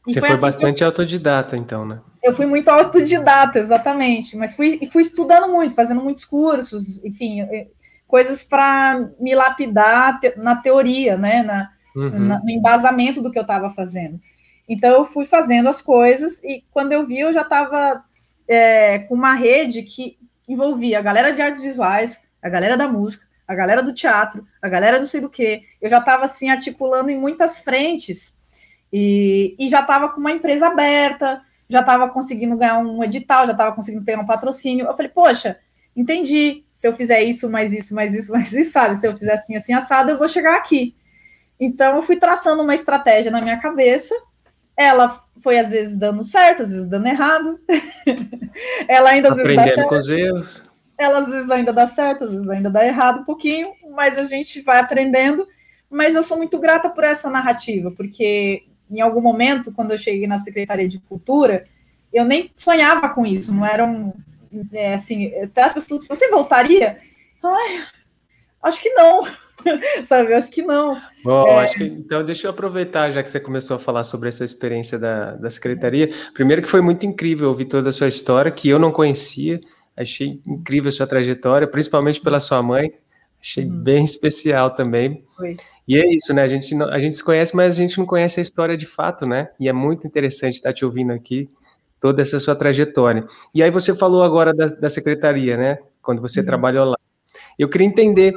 [0.06, 2.00] E Você foi, assim bastante eu, autodidata, então, né?
[2.22, 7.46] Eu fui muito autodidata, exatamente, mas fui, fui estudando muito, fazendo muitos cursos, enfim,
[8.06, 11.42] coisas para me lapidar na teoria, né?
[11.42, 12.18] Na, uhum.
[12.18, 14.20] na, no embasamento do que eu estava fazendo.
[14.68, 18.04] Então eu fui fazendo as coisas e quando eu vi eu já estava
[18.48, 23.26] é, com uma rede que envolvia a galera de artes visuais, a galera da música,
[23.46, 25.62] a galera do teatro, a galera do sei do que.
[25.80, 28.35] Eu já estava assim articulando em muitas frentes
[28.92, 33.52] e, e já estava com uma empresa aberta, já estava conseguindo ganhar um edital, já
[33.52, 34.86] estava conseguindo pegar um patrocínio.
[34.86, 35.58] Eu falei, poxa,
[35.94, 36.64] entendi.
[36.72, 38.96] Se eu fizer isso, mais isso, mais isso, mais isso, sabe?
[38.96, 40.94] Se eu fizer assim, assim, assado, eu vou chegar aqui.
[41.58, 44.14] Então, eu fui traçando uma estratégia na minha cabeça
[44.76, 47.58] ela foi às vezes dando certo, às vezes dando errado.
[48.86, 49.88] ela ainda às Aprendendo vezes dá certo.
[49.88, 50.66] com os erros.
[50.98, 54.24] Ela às vezes ainda dá certo, às vezes ainda dá errado um pouquinho, mas a
[54.24, 55.48] gente vai aprendendo.
[55.88, 60.26] Mas eu sou muito grata por essa narrativa, porque em algum momento, quando eu cheguei
[60.26, 61.64] na Secretaria de Cultura,
[62.12, 64.12] eu nem sonhava com isso, não era um.
[64.72, 66.96] É, assim, até as pessoas, você voltaria?
[67.42, 67.84] Ai,
[68.62, 69.22] acho que não.
[70.04, 70.32] sabe?
[70.32, 71.00] Acho que não.
[71.24, 71.64] Bom, é...
[71.64, 74.98] acho que, então deixa eu aproveitar, já que você começou a falar sobre essa experiência
[74.98, 76.08] da, da secretaria.
[76.32, 79.60] Primeiro que foi muito incrível ouvir toda a sua história, que eu não conhecia.
[79.96, 82.92] Achei incrível a sua trajetória, principalmente pela sua mãe.
[83.40, 83.82] Achei uhum.
[83.82, 85.24] bem especial também.
[85.36, 85.56] Foi.
[85.86, 86.42] E é isso, né?
[86.42, 88.86] A gente, não, a gente se conhece, mas a gente não conhece a história de
[88.86, 89.50] fato, né?
[89.60, 91.48] E é muito interessante estar te ouvindo aqui,
[92.00, 93.24] toda essa sua trajetória.
[93.54, 95.78] E aí você falou agora da, da secretaria, né?
[96.02, 96.46] Quando você uhum.
[96.46, 96.96] trabalhou lá.
[97.58, 98.34] Eu queria entender,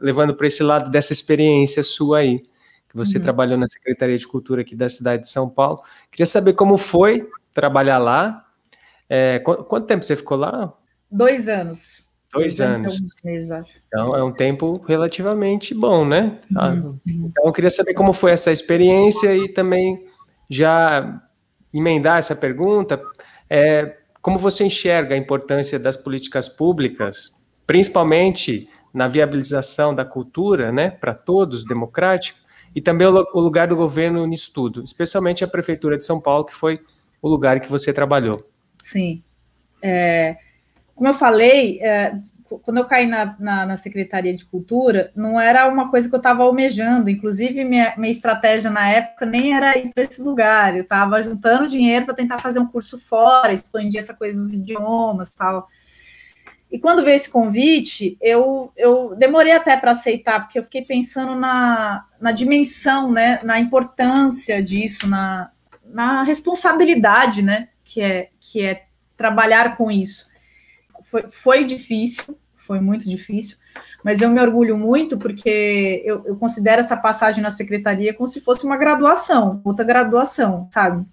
[0.00, 2.38] levando para esse lado dessa experiência sua aí,
[2.88, 3.24] que você uhum.
[3.24, 5.80] trabalhou na Secretaria de Cultura aqui da cidade de São Paulo.
[6.10, 8.46] Queria saber como foi trabalhar lá.
[9.08, 10.72] É, qu quanto tempo você ficou lá?
[11.10, 12.04] Dois anos.
[12.32, 13.02] Dois, anos.
[13.88, 16.38] Então é um tempo relativamente bom, né?
[16.56, 16.98] Ah, uhum.
[17.06, 20.06] Então eu queria saber como foi essa experiência e também
[20.48, 21.22] já
[21.72, 23.02] emendar essa pergunta.
[23.50, 27.32] É, como você enxerga a importância das políticas públicas,
[27.66, 32.38] principalmente na viabilização da cultura, né, para todos, democrática,
[32.74, 36.44] e também o, o lugar do governo nisso tudo, especialmente a Prefeitura de São Paulo,
[36.44, 36.80] que foi
[37.20, 38.46] o lugar que você trabalhou.
[38.78, 39.22] Sim.
[39.82, 40.36] É,
[40.94, 42.16] como eu falei, é,
[42.60, 46.18] quando eu caí na, na, na, Secretaria de Cultura, não era uma coisa que eu
[46.18, 47.08] estava almejando.
[47.08, 50.76] Inclusive, minha, minha estratégia na época nem era ir para esse lugar.
[50.76, 55.30] Eu estava juntando dinheiro para tentar fazer um curso fora, expandir essa coisa dos idiomas
[55.30, 55.68] tal.
[56.70, 61.34] E quando veio esse convite, eu, eu demorei até para aceitar, porque eu fiquei pensando
[61.34, 65.50] na, na dimensão, né, na importância disso, na,
[65.84, 68.86] na responsabilidade, né, que é, que é
[69.18, 70.31] trabalhar com isso
[71.12, 73.58] foi, foi difícil, foi muito difícil,
[74.02, 78.40] mas eu me orgulho muito porque eu, eu, considero essa passagem na secretaria como se
[78.40, 81.04] fosse uma graduação, outra graduação, sabe?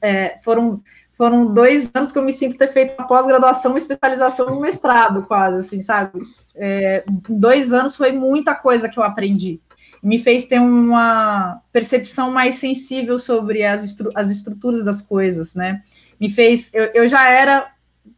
[0.00, 4.46] É, foram, foram dois anos que eu me sinto ter feito uma pós-graduação, uma especialização,
[4.56, 6.18] um mestrado, quase, assim, sabe?
[6.54, 9.60] É, dois anos foi muita coisa que eu aprendi.
[10.02, 15.82] Me fez ter uma percepção mais sensível sobre as, estru as estruturas das coisas, né?
[16.18, 16.70] Me fez.
[16.72, 17.70] Eu, eu já era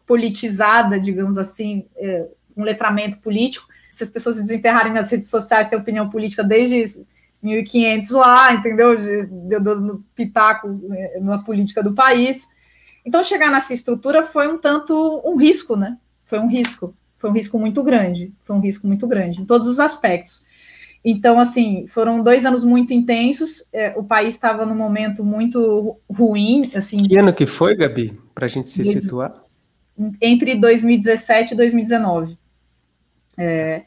[0.06, 3.66] politizada, digamos assim, é, um letramento político.
[3.90, 7.04] Se as pessoas se desenterrarem nas redes sociais, têm opinião política desde
[7.42, 8.96] 1500 lá, entendeu?
[9.48, 12.46] Deu dando pitaco é, na política do país.
[13.04, 15.98] Então, chegar nessa estrutura foi um tanto um risco, né?
[16.24, 16.94] Foi um risco.
[17.18, 18.32] Foi um risco muito grande.
[18.44, 20.42] Foi um risco muito grande, em todos os aspectos.
[21.04, 23.64] Então, assim, foram dois anos muito intensos.
[23.72, 26.70] É, o país estava num momento muito ruim.
[26.74, 28.18] Assim, que ano que foi, Gabi?
[28.32, 29.41] Para a gente se dois, situar?
[30.20, 32.38] Entre 2017 e 2019.
[33.36, 33.82] É,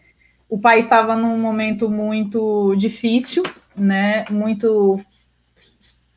[0.50, 3.44] o país estava num momento muito difícil,
[3.76, 4.98] né, muito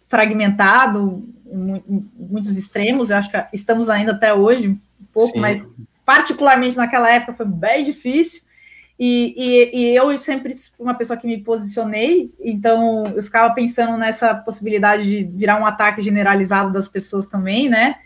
[0.06, 4.78] fragmentado, muitos extremos, eu acho que estamos ainda até hoje, um
[5.12, 5.40] pouco, Sim.
[5.40, 5.68] mas
[6.04, 8.42] particularmente naquela época foi bem difícil,
[8.98, 13.96] e, e, e, eu sempre fui uma pessoa que me posicionei, então eu ficava pensando
[13.96, 17.96] nessa possibilidade de virar um ataque generalizado das pessoas também, né,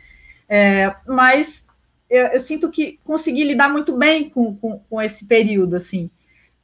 [0.49, 1.66] é, mas
[2.12, 6.11] eu, eu, sinto que consegui lidar muito bem com, com, com, esse período, assim.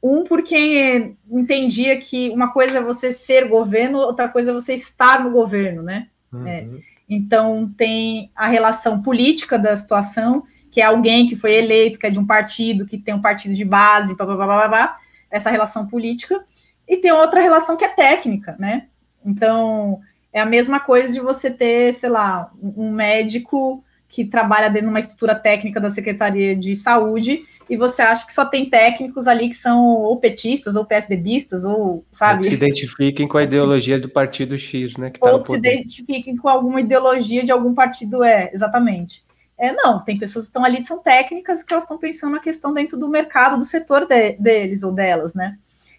[0.01, 5.23] Um, porque entendia que uma coisa é você ser governo, outra coisa é você estar
[5.23, 6.07] no governo, né?
[6.31, 6.47] Uhum.
[6.47, 6.67] É,
[7.09, 12.11] então, tem a relação política da situação, que é alguém que foi eleito, que é
[12.11, 14.97] de um partido, que tem um partido de base, blá, blá, blá, blá, blá
[15.31, 16.43] essa relação política,
[16.87, 18.87] e tem outra relação que é técnica, né?
[19.25, 19.99] Então,
[20.31, 24.93] é a mesma coisa de você ter, sei lá, um médico que trabalha dentro de
[24.93, 29.47] uma estrutura técnica da Secretaria de Saúde e você acha que só tem técnicos ali
[29.47, 32.37] que são ou petistas ou PSDBistas ou, sabe?
[32.37, 35.11] Ou que se identifiquem com a ideologia do partido X, né?
[35.11, 39.23] Que tá ou que se identifiquem com alguma ideologia de algum partido, é, exatamente.
[39.55, 42.39] É, não, tem pessoas que estão ali que são técnicas que elas estão pensando na
[42.39, 45.55] questão dentro do mercado, do setor de, deles ou delas, né?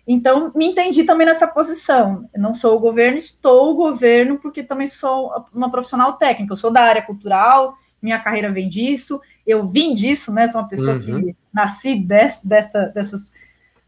[0.06, 2.28] Então, me entendi também nessa posição.
[2.34, 6.52] Eu não sou o governo, estou o governo, porque também sou uma profissional técnica.
[6.52, 10.46] Eu sou da área cultural, minha carreira vem disso, eu vim disso, né?
[10.46, 11.00] Sou uma pessoa uhum.
[11.00, 13.30] que nasci des, desta, dessas,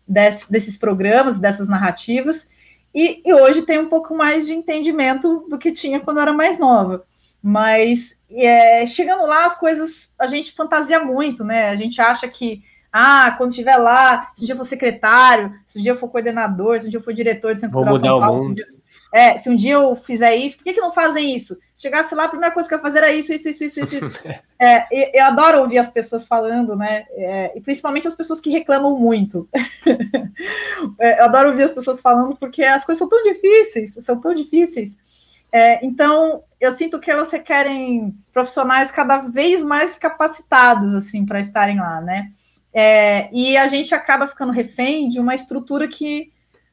[0.06, 2.48] des, desses programas, dessas narrativas,
[2.94, 6.32] e, e, hoje tem um pouco mais de entendimento do que tinha quando eu era
[6.32, 7.04] mais nova.
[7.42, 11.70] Mas é, chegando lá, as coisas a gente fantasia muito, né?
[11.70, 15.78] A gente acha que ah, quando estiver lá, se um dia eu for secretário, se
[15.78, 18.20] um dia eu for coordenador, se um dia eu for diretor de Centro mudar São
[18.20, 18.62] Paulo, o mundo.
[19.12, 21.54] É, se um dia eu fizer isso, por que, que não fazem isso?
[21.74, 23.80] Se chegasse lá, a primeira coisa que eu ia fazer era isso, isso, isso, isso,
[23.80, 24.22] isso, isso.
[24.58, 27.04] é, eu adoro ouvir as pessoas falando, né?
[27.10, 29.46] É, e principalmente as pessoas que reclamam muito.
[30.98, 34.34] é, eu adoro ouvir as pessoas falando porque as coisas são tão difíceis, são tão
[34.34, 34.96] difíceis.
[35.52, 41.78] É, então, eu sinto que elas requerem profissionais cada vez mais capacitados, assim, para estarem
[41.78, 42.32] lá, né?
[42.72, 46.32] É, e a gente acaba ficando refém de uma estrutura que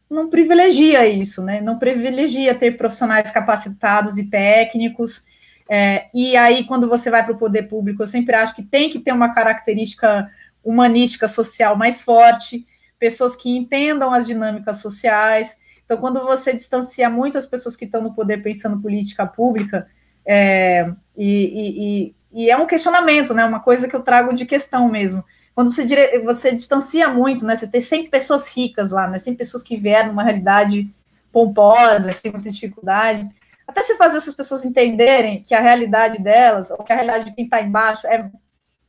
[0.10, 1.62] não privilegia isso, né?
[1.62, 5.24] Não privilegia ter profissionais capacitados e técnicos.
[5.70, 8.90] É, e aí, quando você vai para o poder público, eu sempre acho que tem
[8.90, 10.30] que ter uma característica
[10.64, 12.66] humanística social mais forte,
[12.98, 15.56] pessoas que entendam as dinâmicas sociais.
[15.86, 19.88] Então, quando você distancia muito as pessoas que estão no poder pensando política pública,
[20.26, 23.44] é, e, e, e, é um questionamento, né?
[23.44, 25.24] Uma coisa que eu trago de questão mesmo.
[25.56, 26.20] Quando você, dire...
[26.20, 27.56] você distancia muito, né?
[27.56, 29.18] Você tem sempre pessoas ricas lá, né?
[29.18, 30.90] Sempre pessoas que vieram numa realidade
[31.32, 33.28] pomposa, sem muita dificuldade.
[33.68, 37.36] Até se fazer essas pessoas entenderem que a realidade delas, ou que a realidade de
[37.36, 38.30] quem está embaixo, é,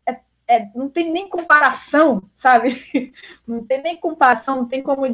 [0.07, 2.71] é, é, não tem nem comparação, sabe?
[3.47, 5.05] Não tem nem comparação, não tem como.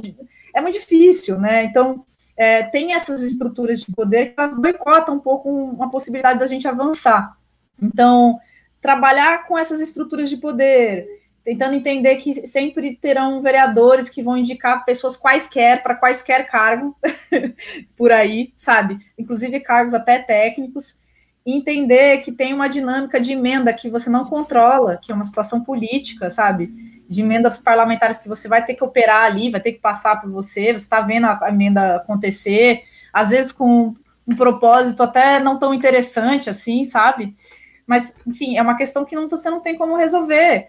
[0.55, 1.65] É muito difícil, né?
[1.65, 2.05] Então,
[2.37, 6.69] é, tem essas estruturas de poder que elas boicotam um pouco uma possibilidade da gente
[6.69, 7.37] avançar.
[7.81, 8.39] Então,
[8.81, 11.07] trabalhar com essas estruturas de poder,
[11.45, 16.97] tentando entender que sempre terão vereadores que vão indicar pessoas quaisquer para quaisquer cargo
[17.97, 18.99] por aí, sabe?
[19.19, 20.99] Inclusive cargos até técnicos,
[21.45, 25.63] entender que tem uma dinâmica de emenda que você não controla, que é uma situação
[25.63, 26.97] política, sabe?
[27.09, 30.31] de emendas parlamentares que você vai ter que operar ali, vai ter que passar por
[30.31, 33.95] você, você está vendo a, emenda acontecer, às vezes com
[34.27, 37.33] um propósito até não tão interessante assim, sabe?
[37.87, 40.69] Mas, enfim, é uma questão que não, você não tem como resolver.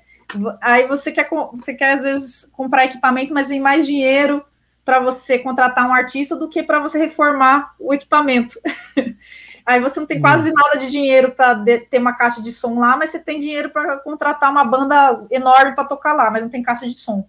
[0.62, 4.46] Aí você quer, você quer, às vezes, comprar equipamento, mas vem mais dinheiro
[4.88, 8.58] para você contratar um artista do que para você reformar o equipamento.
[9.66, 12.96] Aí você não tem quase nada de dinheiro para ter uma caixa de som lá,
[12.96, 16.64] mas você tem dinheiro para contratar uma banda enorme para tocar lá, mas não tem
[16.64, 17.28] caixa de som.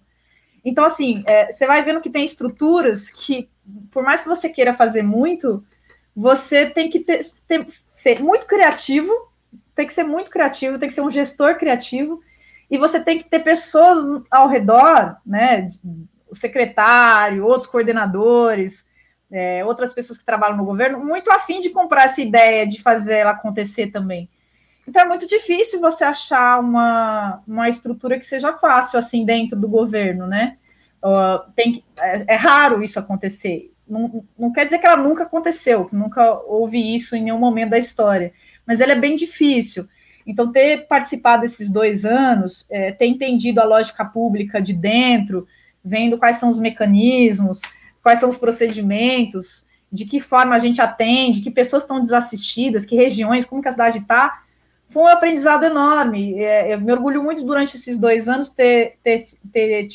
[0.65, 3.51] Então, assim, é, você vai vendo que tem estruturas que,
[3.91, 5.65] por mais que você queira fazer muito,
[6.15, 9.13] você tem que ter, ter, ser muito criativo,
[9.79, 12.21] tem que ser muito criativo, tem que ser um gestor criativo,
[12.69, 15.69] e você tem que ter pessoas ao redor, né?
[16.29, 18.89] O secretário, outros coordenadores,
[19.31, 23.19] é, outras pessoas que trabalham no governo, muito afim de comprar essa ideia de fazer
[23.19, 24.29] ela acontecer também.
[24.85, 29.69] Então é muito difícil você achar uma, uma estrutura que seja fácil assim dentro do
[29.69, 30.57] governo, né?
[31.01, 33.73] Uh, tem é, é, raro isso acontecer.
[33.87, 37.71] Não, não quer dizer que ela nunca aconteceu, que nunca houve isso em nenhum momento
[37.71, 38.33] da história,
[38.69, 39.89] mas ela é bem difícil.
[40.27, 45.47] Então, ter participado desses dois anos, é, ter entendido a lógica pública de dentro,
[45.83, 47.63] vendo quais são os mecanismos,
[48.03, 52.95] quais são os procedimentos, de que forma a gente atende, que pessoas estão desassistidas, que
[52.95, 54.43] regiões, como que a cidade está,
[54.87, 56.39] foi um aprendizado enorme.
[56.39, 59.19] É, eu me orgulho muito durante esses dois anos ter, ter,
[59.51, 59.89] ter,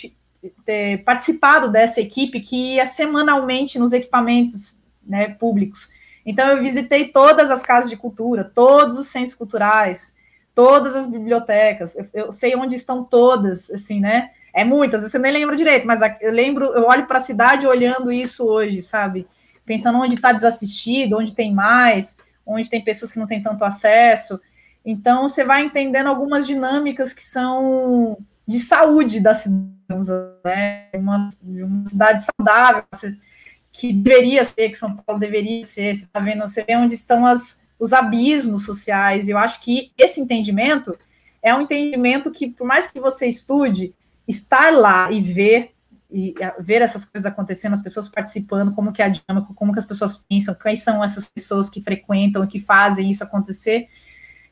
[0.66, 5.88] ter participado dessa equipe que ia semanalmente nos equipamentos né, públicos.
[6.26, 10.14] Então, eu visitei todas as casas de cultura, todos os centros culturais,
[10.56, 14.32] todas as bibliotecas, eu, eu sei onde estão todas, assim, né?
[14.54, 18.12] É muitas, você nem lembra direito, mas eu lembro, eu olho para a cidade olhando
[18.12, 19.28] isso hoje, sabe?
[19.66, 24.40] Pensando onde está desassistido, onde tem mais, onde tem pessoas que não têm tanto acesso.
[24.86, 29.74] Então, você vai entendendo algumas dinâmicas que são de saúde da cidade,
[30.46, 30.88] né?
[30.94, 32.84] Uma, uma cidade saudável,
[33.74, 35.96] que deveria ser, que São Paulo deveria ser.
[35.96, 39.28] Você está vendo, você vê onde estão as, os abismos sociais.
[39.28, 40.96] Eu acho que esse entendimento
[41.42, 43.94] é um entendimento que, por mais que você estude,
[44.28, 45.72] estar lá e ver
[46.16, 49.80] e ver essas coisas acontecendo, as pessoas participando, como que é a dinâmica, como que
[49.80, 53.90] as pessoas pensam, quais são essas pessoas que frequentam que fazem isso acontecer,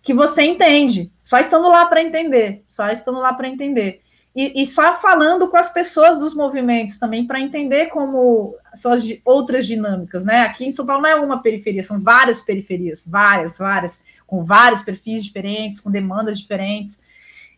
[0.02, 4.02] que você entende, só estando lá para entender, só estando lá para entender.
[4.34, 9.04] E, e, só falando com as pessoas dos movimentos também para entender como são as
[9.26, 10.44] outras dinâmicas, né?
[10.44, 14.82] Aqui em São Paulo não é uma periferia, são várias periferias, várias, várias, com vários
[14.82, 16.98] perfis diferentes, com demandas diferentes.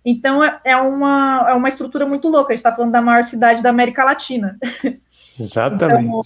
[0.03, 2.51] Então é, é, uma, é uma estrutura muito louca.
[2.53, 4.57] A gente está falando da maior cidade da América Latina.
[5.39, 6.07] Exatamente.
[6.07, 6.21] Então,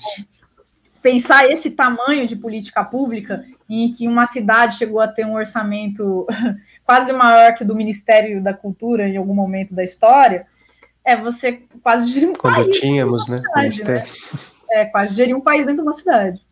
[1.01, 6.25] pensar esse tamanho de política pública, em que uma cidade chegou a ter um orçamento
[6.85, 10.47] quase maior que do Ministério da Cultura em algum momento da história,
[11.03, 12.79] é você quase gerir um Quando país.
[12.79, 13.37] tínhamos, né?
[13.37, 14.01] Cidade, Ministério.
[14.01, 14.39] Né?
[14.69, 16.45] É, quase gerir um país dentro de uma cidade.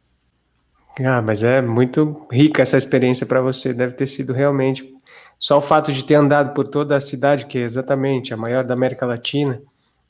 [1.04, 3.74] Ah, mas é muito rica essa experiência para você.
[3.74, 4.96] Deve ter sido realmente
[5.38, 8.64] só o fato de ter andado por toda a cidade, que é exatamente a maior
[8.64, 9.62] da América Latina,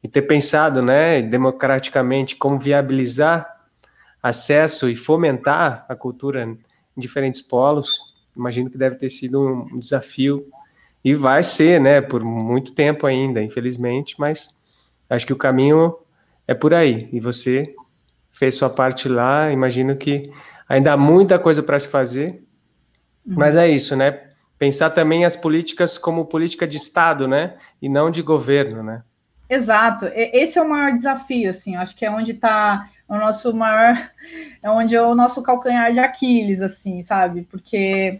[0.03, 3.49] e ter pensado, né, democraticamente, como viabilizar
[4.21, 6.47] acesso e fomentar a cultura
[6.95, 10.47] em diferentes polos, imagino que deve ter sido um desafio
[11.03, 14.49] e vai ser, né, por muito tempo ainda, infelizmente, mas
[15.09, 15.95] acho que o caminho
[16.47, 17.09] é por aí.
[17.11, 17.73] E você
[18.31, 20.31] fez sua parte lá, imagino que
[20.67, 22.43] ainda há muita coisa para se fazer,
[23.25, 23.35] uhum.
[23.35, 24.25] mas é isso, né?
[24.57, 27.55] pensar também as políticas como política de Estado, né?
[27.81, 29.03] E não de governo, né?
[29.49, 30.09] Exato.
[30.13, 31.75] Esse é o maior desafio, assim.
[31.75, 33.95] Acho que é onde está o nosso maior,
[34.61, 37.43] é onde é o nosso calcanhar de Aquiles, assim, sabe?
[37.49, 38.19] Porque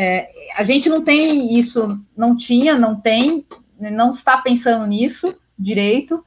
[0.00, 3.44] É, a gente não tem isso, não tinha, não tem,
[3.80, 6.24] não está pensando nisso direito,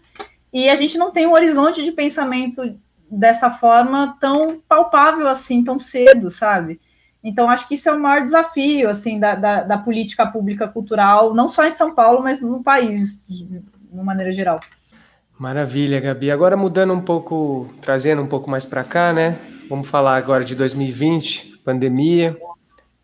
[0.51, 2.77] e a gente não tem um horizonte de pensamento
[3.09, 6.81] dessa forma tão palpável assim, tão cedo, sabe?
[7.23, 11.33] Então, acho que isso é o maior desafio, assim, da, da, da política pública cultural,
[11.33, 14.59] não só em São Paulo, mas no país, de uma maneira geral.
[15.41, 16.29] Maravilha, Gabi.
[16.29, 19.39] Agora mudando um pouco, trazendo um pouco mais para cá, né?
[19.67, 22.37] Vamos falar agora de 2020, pandemia.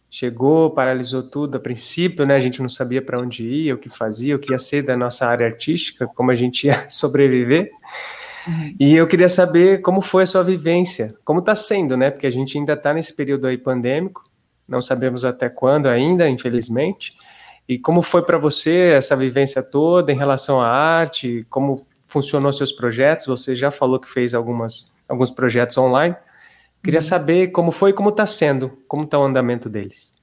[0.07, 2.35] Chegou, paralisou tudo a princípio, né?
[2.35, 4.95] A gente não sabia para onde ia, o que fazia, o que ia ser da
[4.95, 7.71] nossa área artística, como a gente ia sobreviver.
[8.79, 12.11] E eu queria saber como foi a sua vivência, como está sendo, né?
[12.11, 14.21] Porque a gente ainda está nesse período aí pandêmico,
[14.67, 17.13] não sabemos até quando ainda, infelizmente.
[17.67, 21.43] E como foi para você essa vivência toda em relação à arte?
[21.49, 23.27] Como funcionou seus projetos?
[23.27, 26.15] Você já falou que fez algumas, alguns projetos online.
[26.83, 27.05] Queria uhum.
[27.05, 30.15] saber como foi e como está sendo, como está o andamento deles.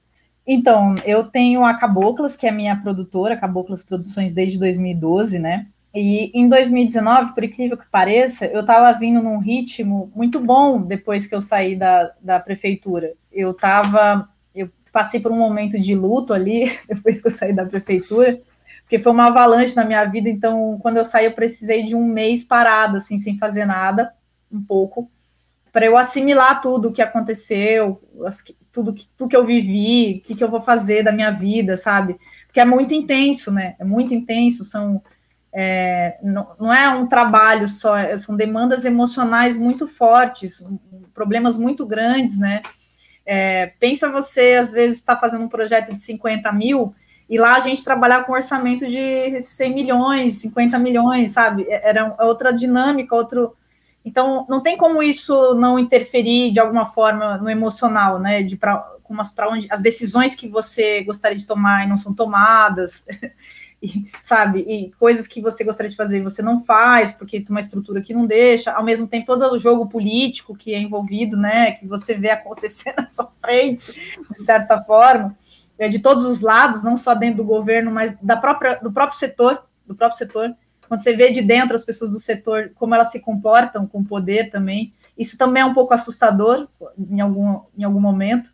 [0.45, 5.67] Então, eu tenho a Caboclas, que é minha produtora, Caboclas Produções desde 2012, né?
[5.93, 11.25] E em 2019, por incrível que pareça, eu estava vindo num ritmo muito bom depois
[11.25, 13.13] que eu saí da, da prefeitura.
[13.31, 17.65] Eu estava, eu passei por um momento de luto ali, depois que eu saí da
[17.65, 18.39] prefeitura,
[18.85, 20.29] porque foi uma avalanche na minha vida.
[20.29, 24.13] Então, quando eu saí, eu precisei de um mês parado, assim, sem fazer nada,
[24.51, 25.09] um pouco,
[25.71, 27.99] para eu assimilar tudo o que aconteceu,
[28.71, 31.75] tudo que, tudo que eu vivi, o que, que eu vou fazer da minha vida,
[31.75, 32.15] sabe?
[32.45, 33.75] Porque é muito intenso, né?
[33.79, 35.01] É muito intenso, são
[35.51, 40.63] é, não, não, é um trabalho só, é, são demandas emocionais muito fortes,
[41.13, 42.61] problemas muito grandes, né?
[43.25, 46.93] É, pensa você, às vezes, está fazendo um projeto de 50 mil
[47.29, 51.65] e lá a gente trabalhar com orçamento de 100 milhões, 50 milhões, sabe?
[51.67, 53.55] É, era outra dinâmica, outro.
[54.03, 58.43] Então, não tem como isso não interferir de alguma forma no emocional, né?
[58.43, 58.85] De para
[59.49, 63.03] onde as decisões que você gostaria de tomar e não são tomadas.
[63.81, 67.49] e, sabe, e coisas que você gostaria de fazer e você não faz, porque tem
[67.49, 71.37] uma estrutura que não deixa, ao mesmo tempo todo o jogo político que é envolvido,
[71.37, 75.35] né, que você vê acontecer na sua frente, de certa forma,
[75.77, 79.17] é, de todos os lados, não só dentro do governo, mas da própria, do próprio
[79.17, 80.55] setor, do próprio setor,
[80.87, 84.05] quando você vê de dentro as pessoas do setor, como elas se comportam com o
[84.05, 86.67] poder também, isso também é um pouco assustador
[87.09, 88.51] em algum, em algum momento,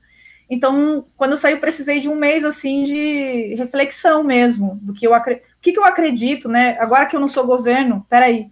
[0.52, 5.08] então, quando eu saí, eu precisei de um mês assim de reflexão mesmo, do que
[5.08, 5.22] eu, o
[5.62, 6.78] que, que eu acredito, né?
[6.78, 8.52] Agora que eu não sou governo, peraí,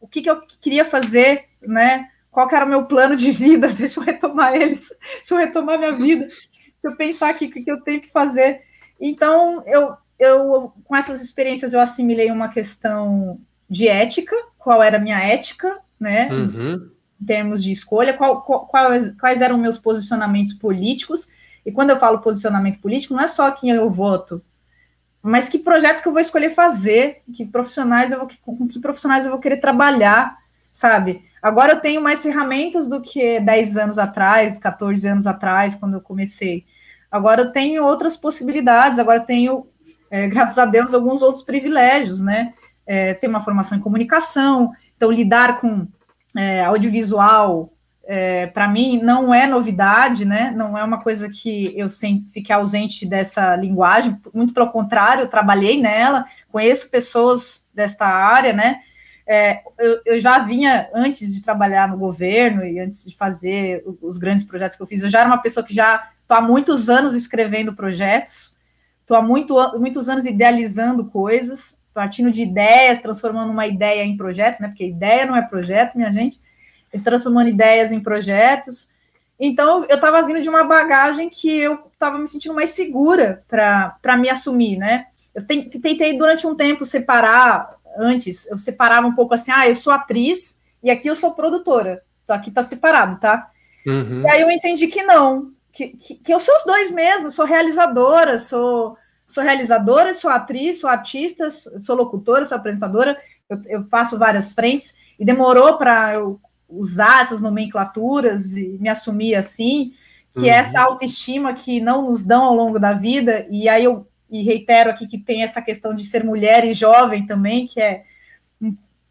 [0.00, 2.08] o que, que eu queria fazer, né?
[2.38, 3.66] Qual que era o meu plano de vida?
[3.74, 7.62] Deixa eu retomar eles, deixa eu retomar minha vida, deixa eu pensar aqui o que,
[7.62, 8.60] que eu tenho que fazer.
[9.00, 15.00] Então, eu, eu, com essas experiências, eu assimilei uma questão de ética, qual era a
[15.00, 16.28] minha ética, né?
[16.30, 21.26] Uhum em termos de escolha, qual, qual, quais, quais eram meus posicionamentos políticos,
[21.66, 24.40] e quando eu falo posicionamento político, não é só quem eu voto,
[25.20, 29.24] mas que projetos que eu vou escolher fazer, que profissionais eu vou, com que profissionais
[29.24, 30.38] eu vou querer trabalhar,
[30.72, 31.26] sabe?
[31.42, 36.00] Agora eu tenho mais ferramentas do que 10 anos atrás, 14 anos atrás, quando eu
[36.00, 36.64] comecei.
[37.10, 39.66] Agora eu tenho outras possibilidades, agora eu tenho,
[40.10, 42.52] é, graças a Deus, alguns outros privilégios, né?
[42.86, 45.86] É, ter uma formação em comunicação, então lidar com
[46.36, 47.72] é, audiovisual,
[48.54, 50.50] para mim, não é novidade, né?
[50.56, 55.28] Não é uma coisa que eu sempre fiquei ausente dessa linguagem, muito pelo contrário, eu
[55.28, 58.78] trabalhei nela, conheço pessoas desta área, né?
[59.30, 64.16] É, eu, eu, já vinha, antes de trabalhar no governo e antes de fazer os
[64.16, 66.88] grandes projetos que eu fiz, eu já era uma pessoa que já estou há muitos
[66.88, 68.56] anos escrevendo projetos,
[69.02, 74.60] estou há muito, muitos anos idealizando coisas, partindo de ideias, transformando uma ideia em projeto,
[74.60, 74.68] né?
[74.68, 76.40] Porque ideia não é projeto, minha gente,
[76.90, 78.88] e transformando ideias em projetos.
[79.38, 84.16] Então, eu estava vindo de uma bagagem que eu estava me sentindo mais segura para
[84.16, 85.06] me assumir, né?
[85.34, 89.92] Eu tentei durante um tempo separar, antes, eu separava um pouco assim, ah, eu sou
[89.92, 92.02] atriz e aqui eu sou produtora.
[92.22, 93.50] Então, aqui está separado, tá?
[93.86, 94.22] Uhum.
[94.22, 97.44] E aí eu entendi que não, que, que, que eu sou os dois mesmo, sou
[97.44, 98.96] realizadora, sou
[99.28, 103.16] sou realizadora, sou atriz, sou artista, sou locutora, sou apresentadora,
[103.48, 109.34] eu, eu faço várias frentes, e demorou para eu usar essas nomenclaturas e me assumir
[109.34, 109.92] assim,
[110.32, 110.46] que uhum.
[110.46, 114.42] é essa autoestima que não nos dão ao longo da vida, e aí eu e
[114.42, 118.04] reitero aqui que tem essa questão de ser mulher e jovem também, que é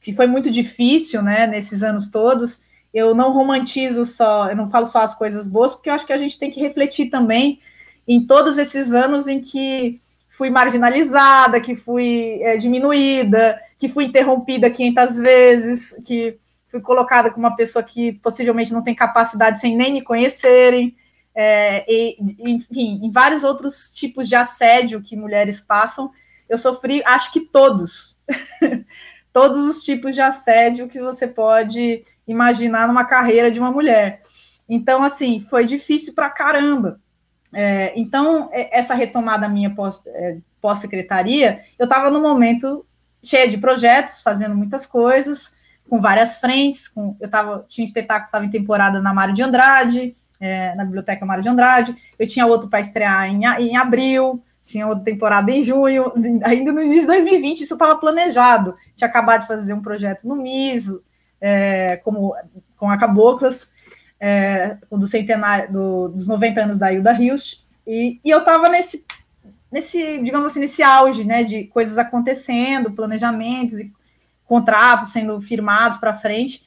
[0.01, 2.61] que foi muito difícil, né, nesses anos todos.
[2.93, 6.13] Eu não romantizo só, eu não falo só as coisas boas, porque eu acho que
[6.13, 7.59] a gente tem que refletir também
[8.07, 9.97] em todos esses anos em que
[10.29, 16.37] fui marginalizada, que fui é, diminuída, que fui interrompida 500 vezes, que
[16.67, 20.95] fui colocada como uma pessoa que possivelmente não tem capacidade sem nem me conhecerem.
[21.39, 26.09] É, e, enfim, em vários outros tipos de assédio que mulheres passam,
[26.49, 28.17] eu sofri, acho que todos,
[29.31, 34.19] todos os tipos de assédio que você pode imaginar numa carreira de uma mulher.
[34.67, 36.99] Então, assim, foi difícil para caramba.
[37.53, 39.73] É, então, essa retomada minha
[40.07, 42.83] é, pós-secretaria, pós eu estava num momento
[43.23, 45.53] cheio de projetos, fazendo muitas coisas,
[45.87, 46.87] com várias frentes.
[46.87, 50.75] Com, eu tava, tinha um espetáculo que estava em temporada na Mário de Andrade, é,
[50.75, 55.03] na Biblioteca Mário de Andrade, eu tinha outro para estrear em, em abril, tinha outra
[55.03, 56.11] temporada em junho,
[56.43, 58.75] ainda no início de 2020, isso estava planejado.
[58.95, 60.91] Tinha acabado de fazer um projeto no MIS,
[61.39, 62.35] é, como,
[62.75, 63.71] com a Caboclas,
[64.19, 69.05] é, do centenário, do, dos 90 anos da Hilda Rios, e, e eu estava nesse,
[69.71, 73.93] nesse, digamos assim, nesse auge, né, de coisas acontecendo, planejamentos e
[74.45, 76.63] contratos sendo firmados para frente,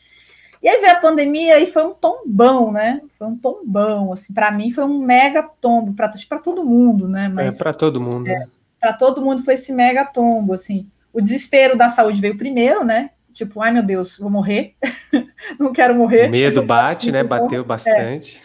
[0.62, 3.00] e aí veio a pandemia e foi um tombão, né?
[3.18, 7.24] Foi um tombão, assim, para mim foi um mega tombo, para todo mundo, né?
[7.24, 8.28] É, Mas, é, para todo mundo.
[8.28, 8.46] É?
[8.78, 10.86] Para todo mundo foi esse mega tombo, assim.
[11.12, 13.10] O desespero da saúde veio primeiro, né?
[13.32, 14.74] Tipo, ai meu Deus, vou morrer,
[15.58, 16.28] não quero morrer.
[16.28, 17.22] O medo bate, né?
[17.24, 18.40] Bateu bastante.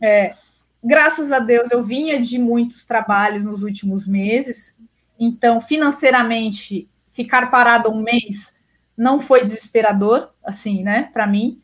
[0.00, 0.34] É, é,
[0.82, 4.78] graças a Deus eu vinha de muitos trabalhos nos últimos meses,
[5.18, 8.54] então financeiramente ficar parado um mês
[9.00, 11.58] não foi desesperador, assim, né, para mim.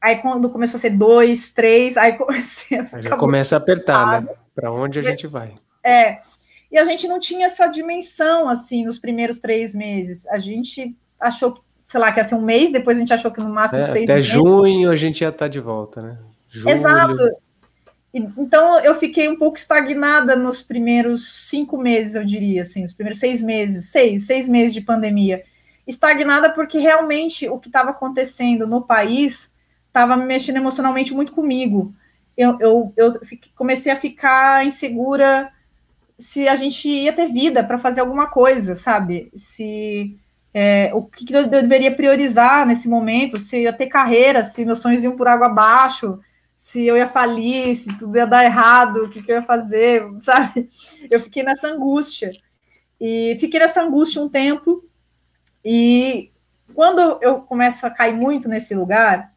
[0.00, 2.96] Aí quando começou a ser dois, três, aí comecei a ficar.
[2.98, 4.28] Aí já começa a apertar, né?
[4.54, 5.56] Para onde a gente vai?
[5.84, 6.20] É.
[6.70, 10.24] E a gente não tinha essa dimensão, assim, nos primeiros três meses.
[10.28, 11.58] A gente achou
[11.88, 13.84] sei lá, que ia ser um mês, depois a gente achou que no máximo é,
[13.84, 14.30] seis até meses.
[14.30, 16.18] Até junho a gente ia estar tá de volta, né?
[16.48, 16.70] Julho.
[16.70, 17.30] Exato.
[18.12, 23.18] Então eu fiquei um pouco estagnada nos primeiros cinco meses, eu diria, assim, os primeiros
[23.18, 25.42] seis meses, seis, seis meses de pandemia.
[25.88, 29.50] Estagnada porque realmente o que estava acontecendo no país
[29.86, 31.94] estava me mexendo emocionalmente muito comigo.
[32.36, 33.12] Eu, eu, eu
[33.56, 35.50] comecei a ficar insegura
[36.18, 39.30] se a gente ia ter vida para fazer alguma coisa, sabe?
[39.34, 40.16] Se
[40.52, 44.80] é, o que, eu deveria priorizar nesse momento, se eu ia ter carreira, se meus
[44.80, 46.18] sonhos iam por água abaixo,
[46.54, 50.04] se eu ia falir, se tudo ia dar errado, o que, que eu ia fazer,
[50.20, 50.68] sabe?
[51.10, 52.30] Eu fiquei nessa angústia.
[53.00, 54.84] E fiquei nessa angústia um tempo,
[55.64, 56.30] e
[56.74, 59.32] quando eu começo a cair muito nesse lugar,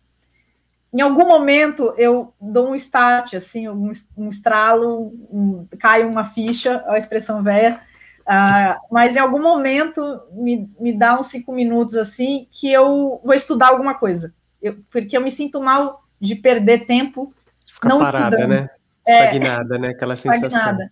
[0.93, 6.83] em algum momento eu dou um start, assim, um, um estralo, um, cai uma ficha,
[6.87, 7.81] a expressão velha,
[8.21, 13.33] Uh, mas em algum momento me, me dá uns cinco minutos assim que eu vou
[13.33, 14.33] estudar alguma coisa.
[14.61, 17.33] Eu, porque eu me sinto mal de perder tempo
[17.65, 18.49] Ficar não parada, estudando.
[18.49, 18.69] né?
[19.07, 19.25] É.
[19.25, 19.87] Estagnada, é, né?
[19.89, 20.47] Aquela sensação.
[20.47, 20.91] Estagnada.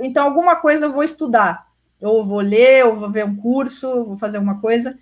[0.00, 1.66] Então, alguma coisa eu vou estudar.
[2.04, 4.98] Eu vou ler, ou vou ver um curso, vou fazer alguma coisa.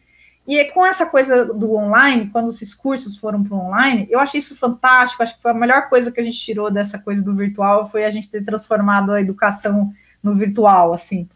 [0.47, 4.39] E com essa coisa do online, quando esses cursos foram para o online, eu achei
[4.39, 5.23] isso fantástico.
[5.23, 8.05] Acho que foi a melhor coisa que a gente tirou dessa coisa do virtual, foi
[8.05, 9.93] a gente ter transformado a educação
[10.23, 11.29] no virtual, assim.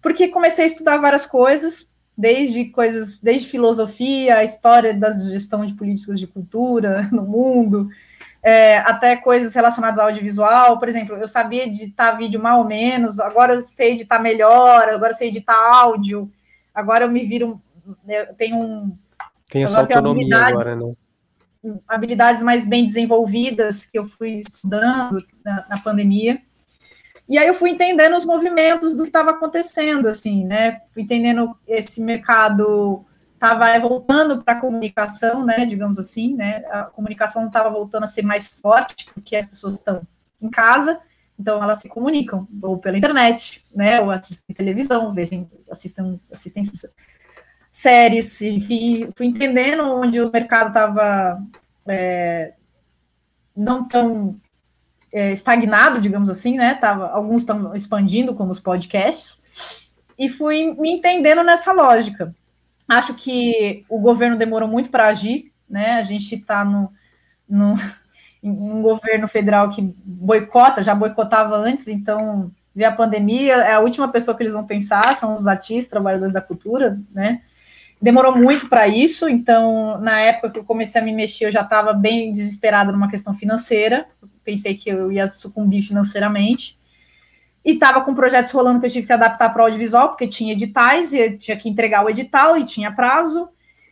[0.00, 5.74] Porque comecei a estudar várias coisas, desde coisas, desde filosofia, a história da gestão de
[5.74, 7.90] políticas de cultura no mundo,
[8.46, 10.78] é, até coisas relacionadas ao audiovisual.
[10.78, 15.10] Por exemplo, eu sabia editar vídeo mal ou menos, agora eu sei editar melhor, agora
[15.10, 16.30] eu sei editar áudio,
[16.72, 17.60] agora eu me viro,
[18.06, 18.96] eu tenho um...
[19.50, 20.94] Tem essa autonomia agora, né?
[21.88, 26.40] Habilidades mais bem desenvolvidas que eu fui estudando na, na pandemia.
[27.28, 30.78] E aí eu fui entendendo os movimentos do que estava acontecendo, assim, né?
[30.94, 33.04] Fui entendendo esse mercado
[33.36, 35.64] estava voltando para a comunicação, né?
[35.66, 36.64] Digamos assim, né?
[36.70, 40.02] A comunicação estava voltando a ser mais forte porque as pessoas estão
[40.40, 40.98] em casa,
[41.38, 44.00] então elas se comunicam ou pela internet, né?
[44.00, 46.62] Ou assistem televisão, vejam, assistem, assistem
[47.70, 51.38] séries, enfim, fui entendendo onde o mercado estava
[51.86, 52.54] é,
[53.54, 54.40] não tão
[55.12, 56.74] é, estagnado, digamos assim, né?
[56.74, 59.40] Tava, alguns estão expandindo, como os podcasts,
[60.18, 62.34] e fui me entendendo nessa lógica.
[62.88, 65.92] Acho que o governo demorou muito para agir, né?
[65.92, 66.92] A gente está no,
[67.48, 67.74] no,
[68.42, 74.08] um governo federal que boicota, já boicotava antes, então veio a pandemia, é a última
[74.08, 77.42] pessoa que eles vão pensar, são os artistas, trabalhadores da cultura, né?
[78.00, 81.62] Demorou muito para isso, então, na época que eu comecei a me mexer, eu já
[81.62, 84.06] estava bem desesperada numa questão financeira,
[84.44, 86.78] pensei que eu ia sucumbir financeiramente.
[87.66, 90.52] E estava com projetos rolando que eu tive que adaptar para o audiovisual, porque tinha
[90.52, 93.48] editais, e eu tinha que entregar o edital, e tinha prazo.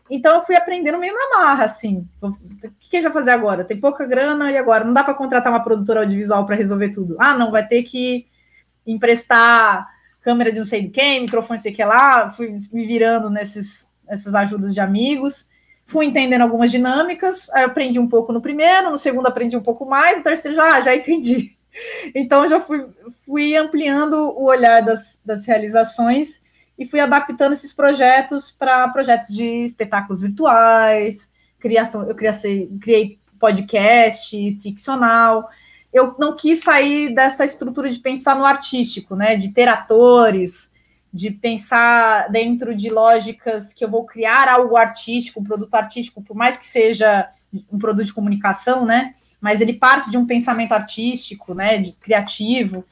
[0.08, 2.06] Então, eu fui aprendendo meio na marra, assim.
[2.22, 2.30] O
[2.78, 3.64] que, a gente vai fazer agora?
[3.64, 4.84] Tem pouca grana, e agora?
[4.84, 7.16] Não dá para contratar uma produtora audiovisual para resolver tudo.
[7.18, 8.26] Ah, não, vai ter que
[8.86, 9.88] emprestar
[10.20, 12.28] câmera de não sei de quem, microfone sei que lá.
[12.30, 15.48] Fui me virando nesses, nessas ajudas de amigos.
[15.84, 19.62] fui entendendo algumas dinâmicas, aí eu aprendi um pouco no primeiro, no segundo aprendi um
[19.62, 21.58] pouco mais, no terceiro já, já entendi.
[22.14, 22.86] Então, já fui,
[23.24, 26.40] fui ampliando o olhar das, das realizações
[26.78, 34.58] e fui adaptando esses projetos para projetos de espetáculos virtuais, criação, eu criei, criei podcast
[34.60, 35.48] ficcional.
[35.92, 39.36] Eu não quis sair dessa estrutura de pensar no artístico, né?
[39.36, 40.72] De ter atores,
[41.12, 46.34] de pensar dentro de lógicas que eu vou criar algo artístico, um produto artístico, por
[46.34, 47.30] mais que seja
[47.72, 49.14] um produto de comunicação, né?
[49.44, 51.76] Mas ele parte de um pensamento artístico, né?
[51.76, 52.82] De criativo.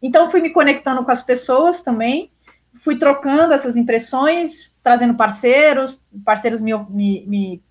[0.00, 2.30] Então fui me conectando com as pessoas também,
[2.76, 7.62] fui trocando essas impressões, trazendo parceiros, parceiros me, me, me,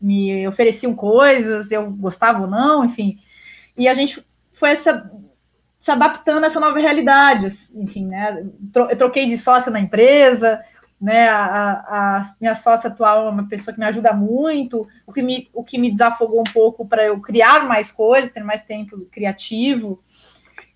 [0.00, 3.18] me ofereciam coisas, eu gostava ou não, enfim.
[3.76, 5.10] E a gente foi essa
[5.80, 8.46] se adaptando a essa nova realidade, enfim, né?
[8.72, 10.60] Eu troquei de sócia na empresa,
[11.00, 11.28] né?
[11.28, 15.48] A, a, minha sócia atual é uma pessoa que me ajuda muito, o que me,
[15.52, 20.02] o que me desafogou um pouco para eu criar mais coisas, ter mais tempo criativo.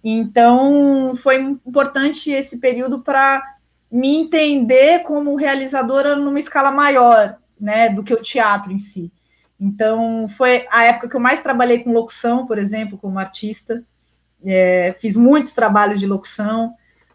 [0.03, 3.43] Então, foi importante esse período para
[3.91, 9.13] me entender como realizadora numa escala maior, né, do que o teatro em si.
[9.61, 13.85] Então, foi a época que eu mais trabalhei com locução, por exemplo, como artista
[14.45, 16.75] é, fiz muitos trabalhos de locução,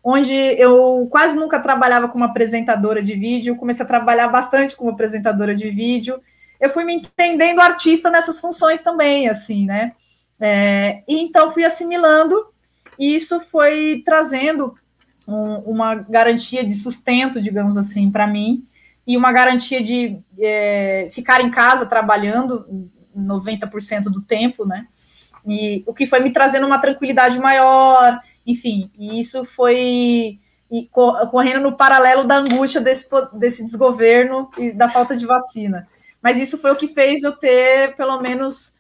[0.10, 5.54] onde eu quase nunca trabalhava como apresentadora de vídeo, comecei a trabalhar bastante como apresentadora
[5.54, 6.22] de vídeo.
[6.62, 9.92] Eu fui me entendendo artista nessas funções também, assim, né?
[10.40, 12.48] É, e então fui assimilando,
[12.98, 14.74] e isso foi trazendo
[15.28, 18.64] um, uma garantia de sustento, digamos assim, para mim,
[19.06, 24.88] e uma garantia de é, ficar em casa trabalhando 90% do tempo, né?
[25.48, 30.40] E o que foi me trazendo uma tranquilidade maior, enfim, e isso foi
[30.70, 30.90] e,
[31.32, 35.88] correndo no paralelo da angústia desse, desse desgoverno e da falta de vacina.
[36.22, 38.76] Mas isso foi o que fez eu ter, pelo menos,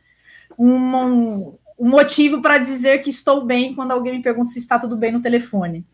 [0.59, 4.97] um, um motivo para dizer que estou bem quando alguém me pergunta se está tudo
[4.97, 5.85] bem no telefone.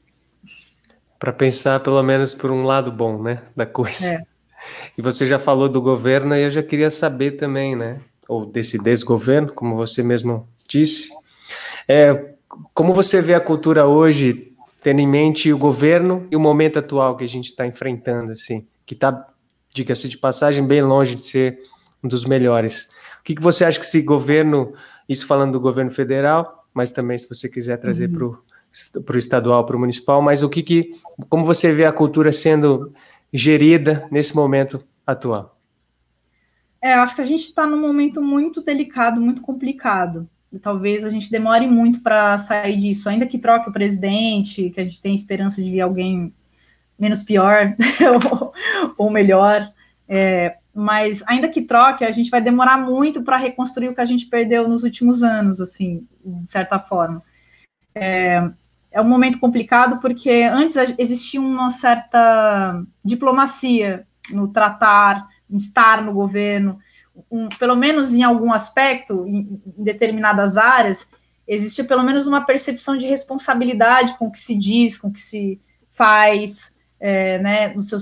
[1.19, 4.07] Para pensar, pelo menos, por um lado bom, né, da coisa.
[4.07, 4.19] É.
[4.97, 8.77] E você já falou do governo, e eu já queria saber também, né, ou desse
[8.77, 10.47] desgoverno, como você mesmo
[10.79, 11.09] disse.
[11.87, 12.33] É,
[12.73, 17.15] como você vê a cultura hoje, tendo em mente o governo e o momento atual
[17.15, 19.27] que a gente está enfrentando, assim, que está,
[19.73, 21.59] diga-se de passagem, bem longe de ser
[22.03, 22.89] um dos melhores.
[23.19, 24.73] O que, que você acha que esse governo,
[25.07, 28.35] isso falando do governo federal, mas também se você quiser trazer uhum.
[29.05, 30.95] para o estadual, para o municipal, mas o que, que,
[31.29, 32.93] como você vê a cultura sendo
[33.31, 35.57] gerida nesse momento atual?
[36.81, 40.27] É, acho que a gente está num momento muito delicado, muito complicado
[40.61, 44.83] talvez a gente demore muito para sair disso, ainda que troque o presidente, que a
[44.83, 46.33] gente tem esperança de vir alguém
[46.97, 47.75] menos pior
[48.31, 48.53] ou,
[48.97, 49.71] ou, melhor,
[50.07, 54.05] é, mas ainda que troque, a gente vai demorar muito para reconstruir o que a
[54.05, 57.21] gente perdeu nos últimos anos, assim, de certa forma.
[57.95, 58.49] É,
[58.91, 66.13] é um momento complicado porque antes existia uma certa diplomacia no tratar, no estar no
[66.13, 66.79] governo,
[67.29, 71.07] um, pelo menos em algum aspecto, em, em determinadas áreas,
[71.47, 75.21] existe pelo menos uma percepção de responsabilidade com o que se diz, com o que
[75.21, 75.59] se
[75.91, 77.99] faz, é, né, no, seu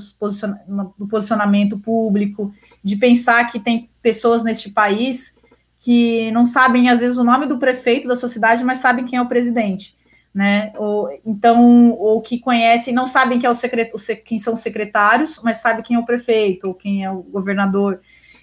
[0.68, 2.53] no posicionamento público,
[2.84, 5.36] de pensar que tem pessoas neste país
[5.80, 9.18] que não sabem, às vezes, o nome do prefeito da sua cidade, mas sabem quem
[9.18, 9.95] é o presidente,
[10.32, 13.91] né, ou, então, ou que conhecem, não sabem quem, é o secret,
[14.24, 17.99] quem são os secretários, mas sabem quem é o prefeito, ou quem é o governador,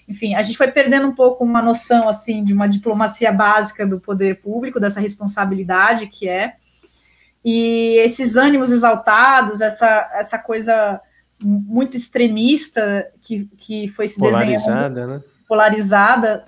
[0.09, 3.99] enfim, a gente foi perdendo um pouco uma noção assim de uma diplomacia básica do
[3.99, 6.55] poder público, dessa responsabilidade que é.
[7.45, 10.99] E esses ânimos exaltados, essa, essa coisa
[11.39, 15.23] muito extremista que, que foi se polarizada, desenhando, né?
[15.47, 16.45] polarizada,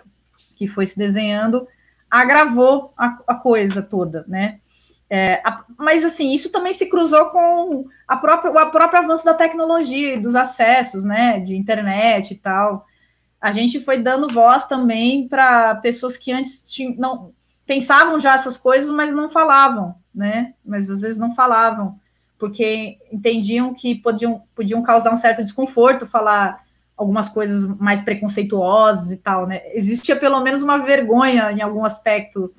[0.55, 1.67] que foi se desenhando,
[2.09, 4.57] agravou a, a coisa toda, né?
[5.07, 9.35] É, a, mas assim, isso também se cruzou com a própria, o próprio avanço da
[9.35, 11.39] tecnologia e dos acessos, né?
[11.39, 12.87] De internet e tal
[13.41, 17.33] a gente foi dando voz também para pessoas que antes tinham, não
[17.65, 20.53] pensavam já essas coisas, mas não falavam, né?
[20.63, 21.99] Mas às vezes não falavam,
[22.37, 26.63] porque entendiam que podiam, podiam causar um certo desconforto falar
[26.95, 29.61] algumas coisas mais preconceituosas e tal, né?
[29.73, 32.53] Existia pelo menos uma vergonha em algum aspecto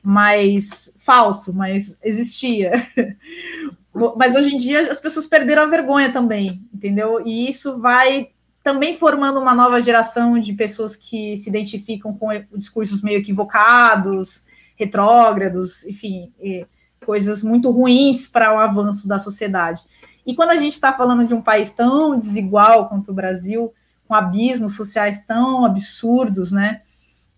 [0.00, 2.72] mais falso, mas existia.
[4.16, 7.20] mas hoje em dia as pessoas perderam a vergonha também, entendeu?
[7.26, 8.30] E isso vai
[8.62, 14.42] também formando uma nova geração de pessoas que se identificam com discursos meio equivocados,
[14.76, 16.32] retrógrados, enfim,
[17.04, 19.82] coisas muito ruins para o avanço da sociedade.
[20.26, 23.72] E quando a gente está falando de um país tão desigual quanto o Brasil,
[24.06, 26.82] com abismos sociais tão absurdos, né?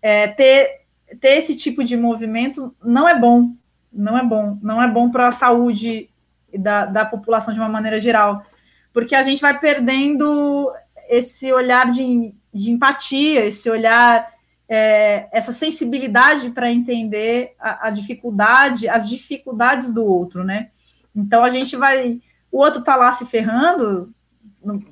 [0.01, 0.81] É, ter,
[1.19, 3.55] ter esse tipo de movimento não é bom,
[3.91, 6.09] não é bom, não é bom para a saúde
[6.53, 8.43] da, da população de uma maneira geral,
[8.91, 10.71] porque a gente vai perdendo
[11.09, 14.31] esse olhar de, de empatia, esse olhar,
[14.67, 20.69] é, essa sensibilidade para entender a, a dificuldade, as dificuldades do outro, né?
[21.15, 22.19] Então a gente vai,
[22.51, 24.13] o outro tá lá se ferrando,
[24.63, 24.83] no,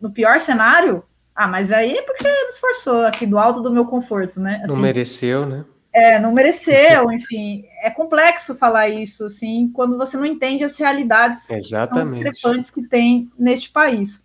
[0.00, 3.84] no pior cenário, ah, mas aí é porque não esforçou aqui do alto do meu
[3.86, 4.60] conforto, né?
[4.62, 5.64] Assim, não mereceu, né?
[5.92, 7.64] É, não mereceu, enfim.
[7.80, 13.70] É complexo falar isso, assim, quando você não entende as realidades discrepantes que tem neste
[13.70, 14.22] país.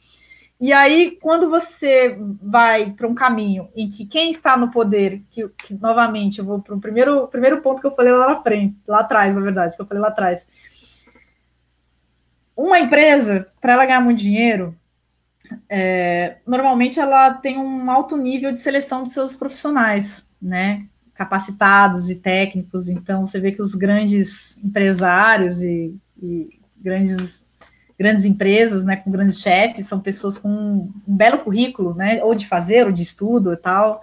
[0.60, 5.48] E aí, quando você vai para um caminho em que quem está no poder, que,
[5.50, 8.76] que novamente eu vou para o primeiro, primeiro ponto que eu falei lá na frente,
[8.86, 10.46] lá atrás, na verdade, que eu falei lá atrás.
[12.56, 14.76] Uma empresa, para ela ganhar muito dinheiro,
[15.70, 20.86] é, normalmente ela tem um alto nível de seleção dos seus profissionais, né?
[21.14, 22.90] Capacitados e técnicos.
[22.90, 27.44] Então, você vê que os grandes empresários e, e grandes,
[28.00, 32.24] grandes empresas, né, com grandes chefes, são pessoas com um, um, belo currículo, né?
[32.24, 34.02] Ou de fazer, ou de estudo e tal.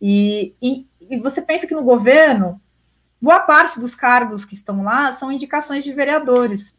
[0.00, 2.60] E, e, e você pensa que no governo,
[3.20, 6.78] boa parte dos cargos que estão lá são indicações de vereadores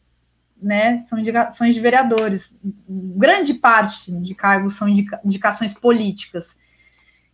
[0.62, 2.52] né, são indicações de vereadores.
[2.88, 6.56] Grande parte de cargos são indica indicações políticas.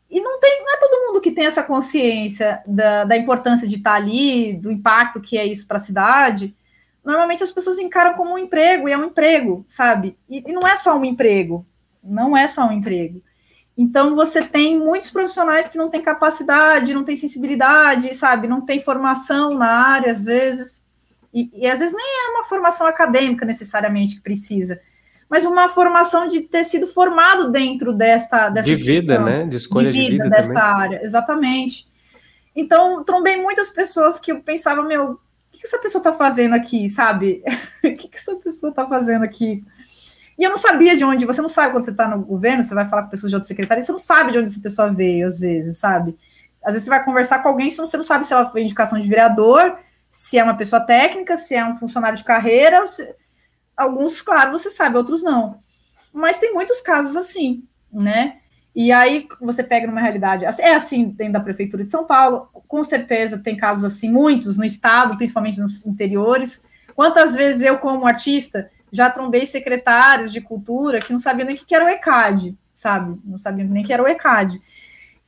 [0.09, 3.77] E não, tem, não é todo mundo que tem essa consciência da, da importância de
[3.77, 6.55] estar ali, do impacto que é isso para a cidade.
[7.03, 10.17] Normalmente as pessoas encaram como um emprego, e é um emprego, sabe?
[10.29, 11.65] E, e não é só um emprego,
[12.03, 13.21] não é só um emprego.
[13.77, 18.47] Então você tem muitos profissionais que não têm capacidade, não têm sensibilidade, sabe?
[18.47, 20.85] Não tem formação na área, às vezes,
[21.33, 24.79] e, e às vezes nem é uma formação acadêmica necessariamente que precisa,
[25.29, 29.45] mas uma formação de ter sido formado dentro desta dessa de vida, né?
[29.45, 30.69] De escolha de vida, de vida desta também.
[30.69, 31.87] área, exatamente.
[32.53, 35.17] Então, trombei muitas pessoas que eu pensava, meu,
[35.51, 37.43] o que essa pessoa está fazendo aqui, sabe?
[37.83, 39.63] o que essa pessoa está fazendo aqui?
[40.37, 42.73] E eu não sabia de onde, você não sabe quando você está no governo, você
[42.73, 45.27] vai falar com pessoas de outra secretaria, você não sabe de onde essa pessoa veio,
[45.27, 46.17] às vezes, sabe?
[46.63, 49.07] Às vezes você vai conversar com alguém, você não sabe se ela foi indicação de
[49.07, 49.77] vereador,
[50.09, 53.13] se é uma pessoa técnica, se é um funcionário de carreira, se...
[53.75, 55.59] alguns, claro, você sabe, outros não.
[56.13, 58.40] Mas tem muitos casos assim, né?
[58.73, 62.83] E aí você pega numa realidade, é assim dentro da prefeitura de São Paulo, com
[62.83, 66.63] certeza tem casos assim, muitos no estado, principalmente nos interiores.
[66.95, 71.57] Quantas vezes eu, como artista, já trombei secretários de cultura que não sabiam nem o
[71.57, 73.19] que era o ECAD, sabe?
[73.25, 74.61] Não sabiam nem o que era o ECAD.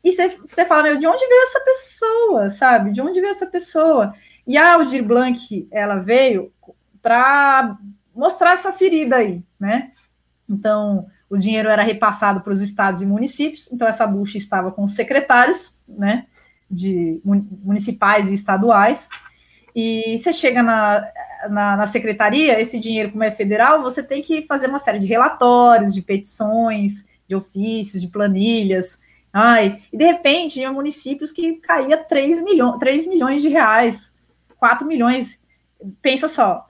[0.04, 2.92] E você fala, meu, de onde veio essa pessoa, sabe?
[2.92, 4.14] De onde veio essa pessoa?
[4.46, 6.52] E a Aldir Blanc, ela veio
[7.02, 7.78] para
[8.14, 9.92] mostrar essa ferida aí, né?
[10.50, 14.84] Então, o dinheiro era repassado para os estados e municípios, então essa bucha estava com
[14.84, 16.26] os secretários, né,
[16.70, 19.10] de municipais e estaduais,
[19.76, 21.04] e você chega na,
[21.50, 25.08] na, na, secretaria, esse dinheiro, como é federal, você tem que fazer uma série de
[25.08, 29.00] relatórios, de petições, de ofícios, de planilhas,
[29.32, 34.14] ai, e de repente, tinha municípios que caía 3 milhões, 3 milhões de reais
[34.64, 35.44] 4 milhões,
[36.02, 36.66] pensa só,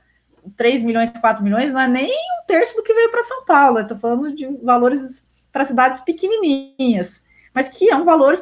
[0.55, 3.79] 3 milhões, 4 milhões não é nem um terço do que veio para São Paulo.
[3.79, 7.23] Estou falando de valores para cidades pequenininhas,
[7.53, 8.33] mas que é um valor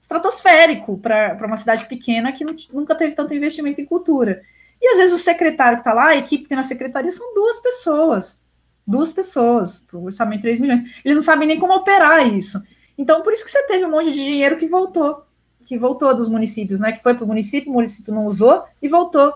[0.00, 4.42] estratosférico para uma cidade pequena que nunca teve tanto investimento em cultura.
[4.80, 7.34] E às vezes o secretário que está lá, a equipe que tem na secretaria, são
[7.34, 8.38] duas pessoas.
[8.86, 10.80] Duas pessoas, o orçamento de 3 milhões.
[11.04, 12.62] Eles não sabem nem como operar isso.
[12.96, 15.26] Então, por isso que você teve um monte de dinheiro que voltou
[15.66, 16.92] que voltou dos municípios, né?
[16.92, 19.34] Que foi para o município, o município não usou e voltou,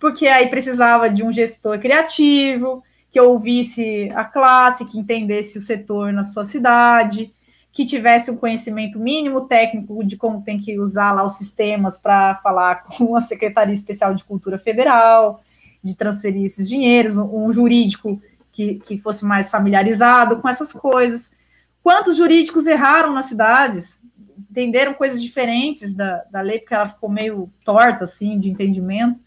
[0.00, 6.12] porque aí precisava de um gestor criativo que ouvisse a classe, que entendesse o setor
[6.12, 7.30] na sua cidade,
[7.72, 12.36] que tivesse um conhecimento mínimo técnico de como tem que usar lá os sistemas para
[12.36, 15.42] falar com a Secretaria Especial de Cultura Federal,
[15.82, 18.20] de transferir esses dinheiros, um jurídico
[18.52, 21.30] que, que fosse mais familiarizado com essas coisas.
[21.82, 23.98] Quantos jurídicos erraram nas cidades?
[24.50, 29.20] entenderam coisas diferentes da, da lei, porque ela ficou meio torta, assim, de entendimento.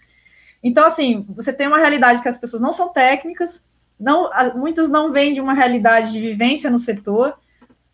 [0.64, 3.66] Então, assim, você tem uma realidade que as pessoas não são técnicas,
[4.00, 7.38] não, muitas não vêm de uma realidade de vivência no setor,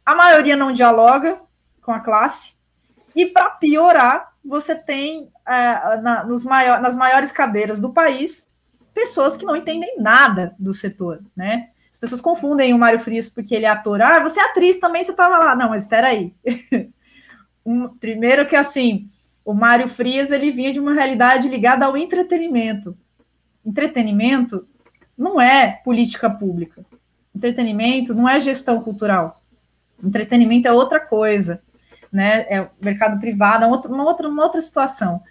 [0.05, 1.39] a maioria não dialoga
[1.81, 2.55] com a classe,
[3.15, 8.47] e para piorar, você tem é, na, nos maior, nas maiores cadeiras do país
[8.93, 11.69] pessoas que não entendem nada do setor, né?
[11.91, 14.01] As pessoas confundem o Mário Frias porque ele é ator.
[14.03, 15.55] Ah, você é atriz também, você estava lá.
[15.55, 16.31] Não, mas espera aí.
[17.65, 19.07] um, primeiro que assim,
[19.47, 22.97] o Mário Frias ele vinha de uma realidade ligada ao entretenimento.
[23.65, 24.67] Entretenimento
[25.17, 26.85] não é política pública.
[27.33, 29.41] Entretenimento não é gestão cultural.
[30.03, 31.61] Entretenimento é outra coisa,
[32.11, 32.41] né?
[32.49, 35.21] É mercado privado, é uma, outra, uma outra situação.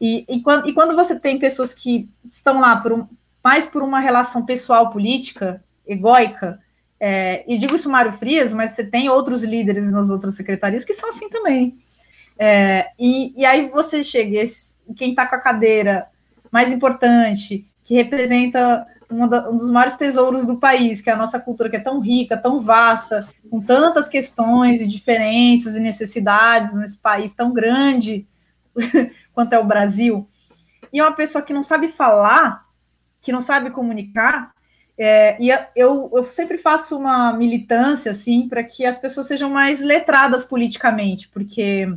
[0.00, 3.06] E, e, quando, e quando você tem pessoas que estão lá por um,
[3.44, 6.58] mais por uma relação pessoal política, egóica,
[6.98, 10.94] é, e digo isso Mário Frias, mas você tem outros líderes nas outras secretarias que
[10.94, 11.78] são assim também.
[12.38, 16.08] É, e, e, aí você chega, esse, quem está com a cadeira
[16.50, 18.86] mais importante, que representa
[19.28, 22.00] da, um dos maiores tesouros do país, que é a nossa cultura, que é tão
[22.00, 28.26] rica, tão vasta, com tantas questões e diferenças e necessidades nesse país tão grande
[29.34, 30.26] quanto é o Brasil,
[30.92, 32.66] e é uma pessoa que não sabe falar,
[33.20, 34.52] que não sabe comunicar,
[34.96, 39.80] é, e eu, eu sempre faço uma militância assim para que as pessoas sejam mais
[39.80, 41.88] letradas politicamente, porque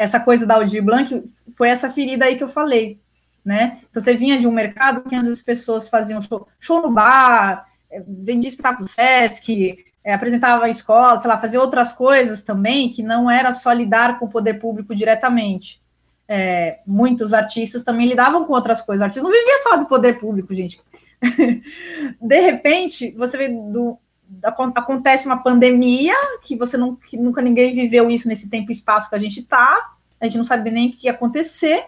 [0.00, 1.22] essa coisa da Aldir Blanc
[1.54, 2.98] foi essa ferida aí que eu falei,
[3.44, 3.80] né?
[3.90, 8.02] Então você vinha de um mercado que as pessoas faziam show, show no bar, é,
[8.08, 13.30] vendia espetáculo Sesc, é, apresentava a escola, sei lá, fazia outras coisas também, que não
[13.30, 15.82] era só lidar com o poder público diretamente.
[16.26, 19.02] É, muitos artistas também lidavam com outras coisas.
[19.02, 20.80] O artista não vivia só do poder público, gente.
[22.18, 23.98] de repente, você vê do,
[24.42, 29.08] acontece uma pandemia que você não, que nunca ninguém viveu isso nesse tempo e espaço
[29.08, 31.86] que a gente está, a gente não sabe nem o que ia acontecer,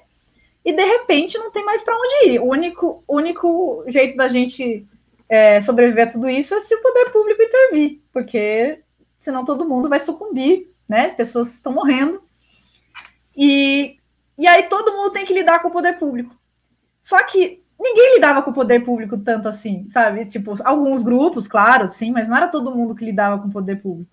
[0.64, 2.40] e de repente não tem mais para onde ir.
[2.40, 4.86] O único, único jeito da gente
[5.28, 8.80] é, sobreviver a tudo isso é se o poder público intervir, porque
[9.18, 11.08] senão todo mundo vai sucumbir, né?
[11.08, 12.22] Pessoas estão morrendo.
[13.36, 13.96] E,
[14.38, 16.36] e aí todo mundo tem que lidar com o poder público.
[17.00, 20.24] Só que ninguém lidava com o poder público tanto assim, sabe?
[20.24, 23.76] Tipo, alguns grupos, claro, sim, mas não era todo mundo que lidava com o poder
[23.76, 24.10] público.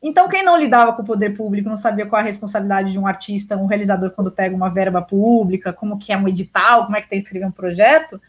[0.00, 2.98] Então, quem não lidava com o poder público, não sabia qual é a responsabilidade de
[2.98, 6.96] um artista, um realizador, quando pega uma verba pública, como que é um edital, como
[6.96, 8.20] é que tem que escrever um projeto,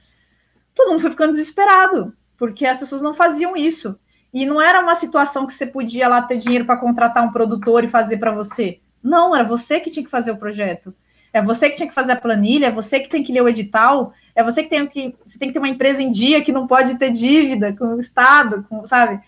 [0.73, 3.99] todo mundo foi ficando desesperado, porque as pessoas não faziam isso.
[4.33, 7.83] E não era uma situação que você podia lá ter dinheiro para contratar um produtor
[7.83, 8.79] e fazer para você.
[9.01, 10.93] Não, era você que tinha que fazer o projeto.
[11.31, 13.49] É você que tinha que fazer a planilha, é você que tem que ler o
[13.49, 15.15] edital, é você que tem que.
[15.25, 17.99] Você tem que ter uma empresa em dia que não pode ter dívida com o
[17.99, 19.19] Estado, com, sabe?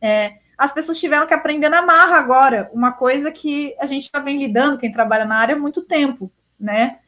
[0.00, 4.20] É, as pessoas tiveram que aprender na marra agora, uma coisa que a gente está
[4.20, 6.98] vem lidando, quem trabalha na área, há muito tempo, né?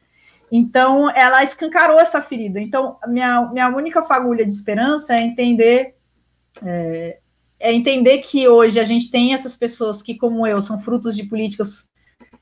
[0.51, 2.59] Então, ela escancarou essa ferida.
[2.59, 5.95] Então, minha, minha única fagulha de esperança é entender.
[6.63, 7.19] É,
[7.59, 11.23] é entender que hoje a gente tem essas pessoas que, como eu, são frutos de
[11.23, 11.89] políticas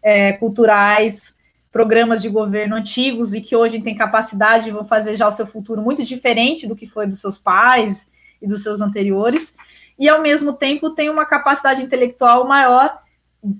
[0.03, 1.34] é, culturais,
[1.75, 5.45] programas de governo antigos e que hoje têm capacidade e vão fazer já o seu
[5.45, 8.07] futuro muito diferente do que foi dos seus pais
[8.41, 9.53] e dos seus anteriores,
[9.99, 13.01] e ao mesmo tempo tem uma capacidade intelectual maior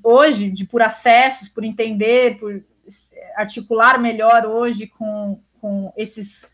[0.02, 2.64] hoje, de por acessos, por entender, por
[3.36, 6.46] articular melhor hoje com, com esses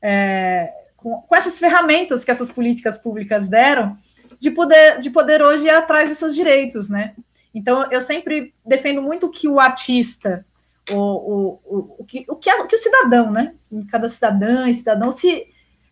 [0.00, 3.96] é, com, com, essas ferramentas que essas políticas públicas deram,
[4.38, 7.16] de poder, de poder hoje ir atrás dos seus direitos, né?
[7.52, 10.46] Então, eu sempre defendo muito que o artista,
[10.90, 13.54] o, o, o, que, o, que, o que o cidadão, né?
[13.90, 15.46] Cada cidadã e cidadão se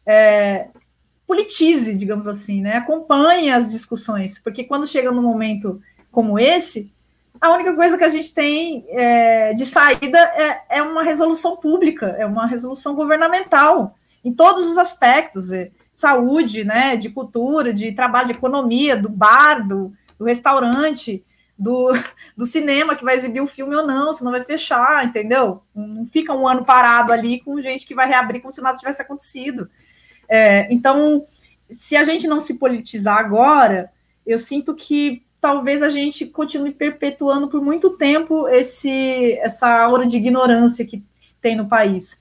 [0.04, 0.68] é,
[1.26, 2.76] politize, digamos assim, né?
[2.76, 5.80] Acompanhe as discussões, porque quando chega num momento
[6.10, 6.92] como esse,
[7.40, 12.16] a única coisa que a gente tem é, de saída é, é, uma resolução pública,
[12.18, 18.26] é uma resolução governamental, em todos os aspectos, é, saúde, né, de cultura, de trabalho,
[18.26, 21.24] de economia, do bar, do, do restaurante,
[21.60, 21.92] do,
[22.34, 25.62] do cinema que vai exibir o filme ou não, senão vai fechar, entendeu?
[25.74, 29.02] Não fica um ano parado ali com gente que vai reabrir como se nada tivesse
[29.02, 29.68] acontecido.
[30.26, 31.26] É, então,
[31.70, 33.92] se a gente não se politizar agora,
[34.26, 40.16] eu sinto que talvez a gente continue perpetuando por muito tempo esse essa aura de
[40.16, 41.04] ignorância que
[41.42, 42.18] tem no país.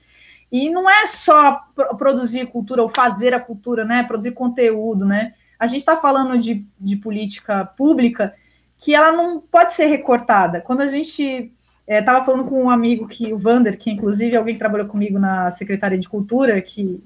[0.52, 1.60] E não é só
[1.96, 4.02] produzir cultura ou fazer a cultura, né?
[4.02, 5.32] Produzir conteúdo, né?
[5.58, 8.34] A gente está falando de, de política pública
[8.80, 10.62] que ela não pode ser recortada.
[10.62, 11.52] Quando a gente
[11.86, 14.88] estava é, falando com um amigo que o Vander, que inclusive é alguém que trabalhou
[14.88, 17.04] comigo na Secretaria de Cultura, que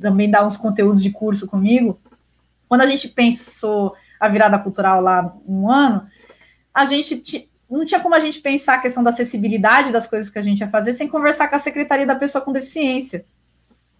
[0.00, 1.98] também dá uns conteúdos de curso comigo.
[2.68, 6.06] Quando a gente pensou a virada cultural lá um ano,
[6.72, 10.38] a gente não tinha como a gente pensar a questão da acessibilidade das coisas que
[10.38, 13.26] a gente ia fazer sem conversar com a Secretaria da Pessoa com Deficiência.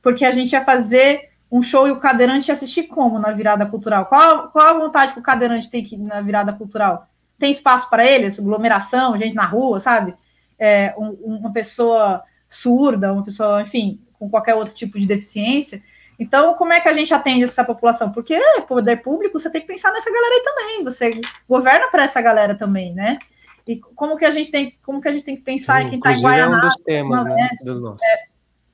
[0.01, 3.66] Porque a gente ia fazer um show e o cadeirante ia assistir como na virada
[3.66, 4.07] cultural?
[4.07, 7.09] Qual, qual a vontade que o cadeirante tem que na virada cultural?
[7.39, 10.14] Tem espaço para eles, aglomeração, gente na rua, sabe?
[10.59, 15.82] É, um, uma pessoa surda, uma pessoa, enfim, com qualquer outro tipo de deficiência.
[16.18, 18.11] Então, como é que a gente atende essa população?
[18.11, 20.84] Porque é, poder público, você tem que pensar nessa galera aí também.
[20.84, 23.18] Você governa para essa galera também, né?
[23.66, 25.89] E como que a gente tem, como que a gente tem que pensar Sim, em
[25.91, 26.55] quem está em Guaianá?
[26.55, 27.49] é um dos temas, né, né?
[27.62, 28.03] Dos nossos.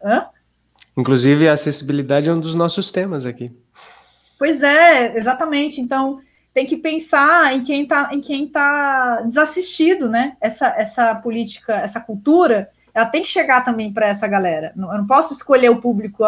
[0.04, 0.26] É?
[0.96, 3.50] Inclusive, a acessibilidade é um dos nossos temas aqui.
[4.38, 5.80] Pois é, exatamente.
[5.80, 6.20] Então,
[6.52, 10.36] tem que pensar em quem está em quem tá desassistido, né?
[10.40, 14.72] Essa, essa política, essa cultura, ela tem que chegar também para essa galera.
[14.76, 16.24] Eu não posso escolher o público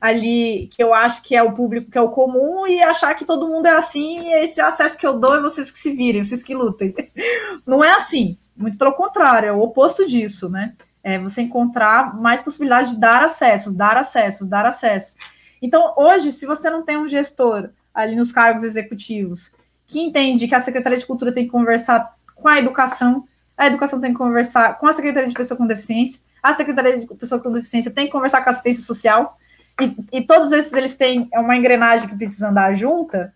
[0.00, 3.24] ali que eu acho que é o público que é o comum e achar que
[3.24, 6.22] todo mundo é assim e esse acesso que eu dou é vocês que se virem,
[6.22, 6.94] vocês que lutem.
[7.64, 10.74] Não é assim, muito pelo contrário, é o oposto disso, né?
[11.02, 15.16] É você encontrar mais possibilidades de dar acessos, dar acessos, dar acessos.
[15.60, 19.52] Então, hoje, se você não tem um gestor ali nos cargos executivos
[19.86, 23.26] que entende que a Secretaria de Cultura tem que conversar com a educação,
[23.56, 27.06] a educação tem que conversar com a Secretaria de Pessoa com Deficiência, a Secretaria de
[27.14, 29.38] Pessoa com Deficiência tem que conversar com a assistência social,
[29.80, 33.32] e, e todos esses eles têm uma engrenagem que precisa andar junta,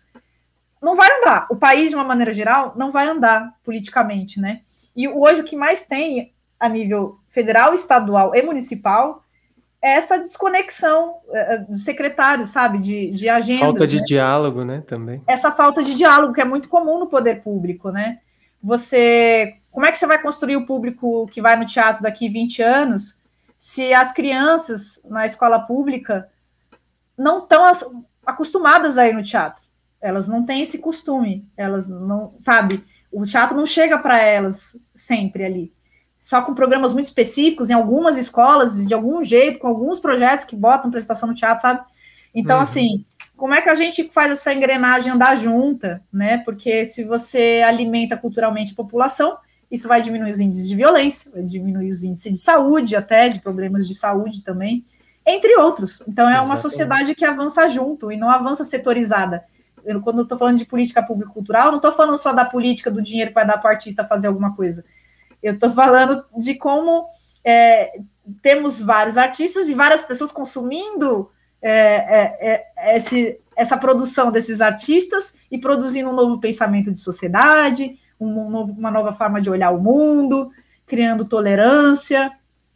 [0.81, 1.47] não vai andar.
[1.49, 4.61] O país, de uma maneira geral, não vai andar politicamente, né?
[4.95, 9.26] E hoje o que mais tem a nível federal, estadual e municipal é
[9.81, 13.65] essa desconexão uh, do secretário, sabe, de, de agenda.
[13.65, 14.03] Falta de né?
[14.03, 15.21] diálogo, né, também.
[15.27, 18.19] Essa falta de diálogo que é muito comum no poder público, né?
[18.61, 22.61] Você, como é que você vai construir o público que vai no teatro daqui 20
[22.61, 23.17] anos
[23.57, 26.29] se as crianças na escola pública
[27.17, 29.63] não estão acostumadas a ir no teatro.
[29.99, 35.43] Elas não têm esse costume, elas não, sabe, o teatro não chega para elas sempre
[35.43, 35.73] ali.
[36.17, 40.55] Só com programas muito específicos, em algumas escolas, de algum jeito, com alguns projetos que
[40.55, 41.81] botam prestação no teatro, sabe?
[42.33, 42.63] Então, uhum.
[42.63, 43.05] assim,
[43.35, 46.39] como é que a gente faz essa engrenagem andar junta, né?
[46.39, 49.37] Porque se você alimenta culturalmente a população,
[49.69, 53.39] isso vai diminuir os índices de violência, vai diminuir os índices de saúde, até de
[53.39, 54.83] problemas de saúde também,
[55.25, 56.01] entre outros.
[56.07, 56.49] Então, é Exatamente.
[56.49, 59.43] uma sociedade que avança junto e não avança setorizada.
[59.85, 62.89] Eu, quando eu estou falando de política pública cultural, não estou falando só da política
[62.89, 64.83] do dinheiro que vai dar para o artista fazer alguma coisa.
[65.41, 67.07] Eu estou falando de como
[67.43, 67.99] é,
[68.41, 71.29] temos vários artistas e várias pessoas consumindo
[71.61, 77.97] é, é, é esse, essa produção desses artistas e produzindo um novo pensamento de sociedade,
[78.19, 80.51] um novo, uma nova forma de olhar o mundo,
[80.85, 82.31] criando tolerância,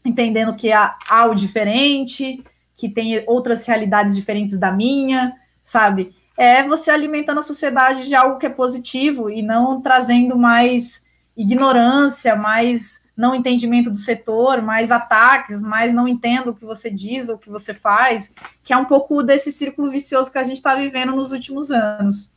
[0.05, 2.43] entendendo que há, há o diferente,
[2.75, 5.33] que tem outras realidades diferentes da minha,
[5.63, 6.09] sabe?
[6.37, 11.03] É você alimentando a sociedade de algo que é positivo e não trazendo mais
[11.35, 17.29] ignorância, mais não entendimento do setor, mais ataques, mais não entendo o que você diz
[17.29, 18.31] ou o que você faz,
[18.63, 22.29] que é um pouco desse círculo vicioso que a gente está vivendo nos últimos anos.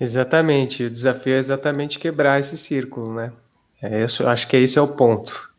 [0.00, 3.32] Exatamente, o desafio é exatamente quebrar esse círculo, né?
[3.80, 5.50] É isso, acho que esse é o ponto.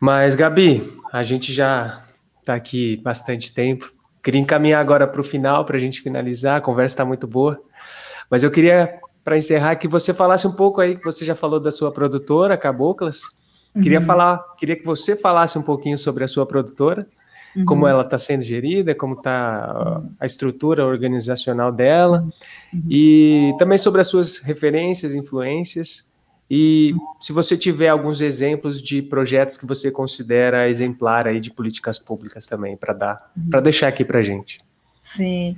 [0.00, 2.02] Mas, Gabi, a gente já
[2.40, 3.92] está aqui bastante tempo.
[4.22, 6.58] Queria encaminhar agora para o final, para a gente finalizar.
[6.58, 7.62] A conversa está muito boa.
[8.28, 11.58] Mas eu queria, para encerrar, que você falasse um pouco aí, que você já falou
[11.58, 13.22] da sua produtora, Caboclas.
[13.72, 14.06] Queria uhum.
[14.06, 17.08] falar, queria que você falasse um pouquinho sobre a sua produtora,
[17.56, 17.64] uhum.
[17.64, 22.20] como ela está sendo gerida, como está a estrutura organizacional dela,
[22.72, 22.82] uhum.
[22.88, 26.14] e também sobre as suas referências, influências
[26.50, 31.98] e se você tiver alguns exemplos de projetos que você considera exemplar aí de políticas
[31.98, 33.50] públicas também para dar, uhum.
[33.50, 34.60] para deixar aqui para gente.
[35.00, 35.56] Sim.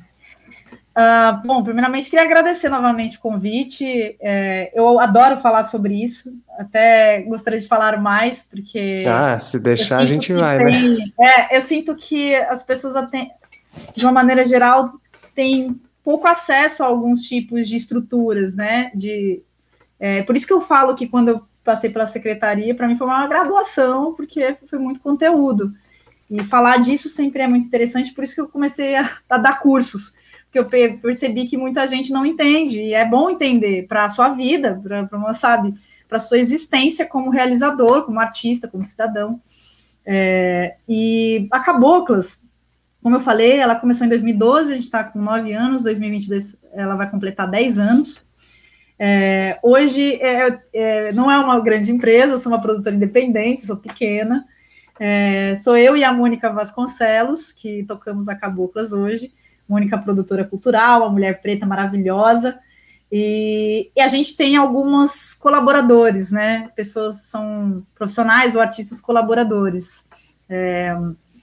[0.97, 4.17] Uh, bom, primeiramente queria agradecer novamente o convite.
[4.19, 6.33] É, eu adoro falar sobre isso.
[6.59, 9.03] Até gostaria de falar mais, porque.
[9.07, 11.05] Ah, se deixar a gente vai, tem, né?
[11.21, 12.95] É, eu sinto que as pessoas,
[13.95, 14.95] de uma maneira geral,
[15.35, 18.91] têm pouco acesso a alguns tipos de estruturas, né?
[18.95, 19.43] De
[20.01, 23.07] é, por isso que eu falo que quando eu passei pela secretaria, para mim foi
[23.07, 25.75] uma graduação, porque foi muito conteúdo.
[26.31, 29.61] E falar disso sempre é muito interessante, por isso que eu comecei a, a dar
[29.61, 30.15] cursos,
[30.65, 34.31] porque eu percebi que muita gente não entende, e é bom entender para a sua
[34.31, 35.75] vida, para uma, sabe,
[36.09, 39.41] para a sua existência como realizador, como artista, como cidadão.
[40.05, 42.41] É, e a Caboclas,
[43.03, 46.95] como eu falei, ela começou em 2012, a gente está com nove anos, 2022 ela
[46.97, 48.21] vai completar 10 anos.
[48.99, 54.45] É, hoje é, é, não é uma grande empresa, sou uma produtora independente, sou pequena.
[54.99, 59.33] É, sou eu e a Mônica Vasconcelos, que tocamos a Caboclas hoje.
[59.69, 62.59] Mônica, produtora cultural, uma mulher preta maravilhosa.
[63.11, 66.69] E, e, a gente tem alguns colaboradores, né?
[66.75, 70.05] Pessoas são profissionais ou artistas colaboradores.
[70.49, 70.97] É,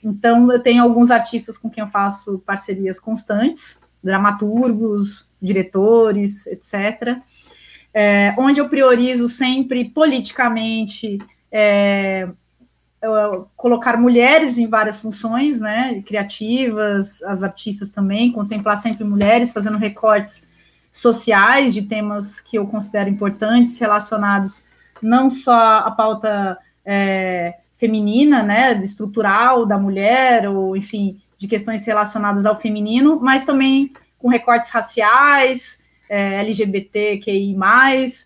[0.04, 7.22] então, eu tenho alguns artistas com quem eu faço parcerias constantes, dramaturgos, diretores, etc
[7.94, 11.20] é, onde eu priorizo sempre politicamente
[11.52, 12.28] é,
[13.56, 20.44] colocar mulheres em várias funções, né, criativas, as artistas também, contemplar sempre mulheres, fazendo recortes
[20.92, 24.66] sociais de temas que eu considero importantes, relacionados
[25.02, 32.46] não só à pauta é, feminina, né, estrutural da mulher, ou enfim, de questões relacionadas
[32.46, 37.56] ao feminino, mas também com recortes raciais, é, LGBTQI+,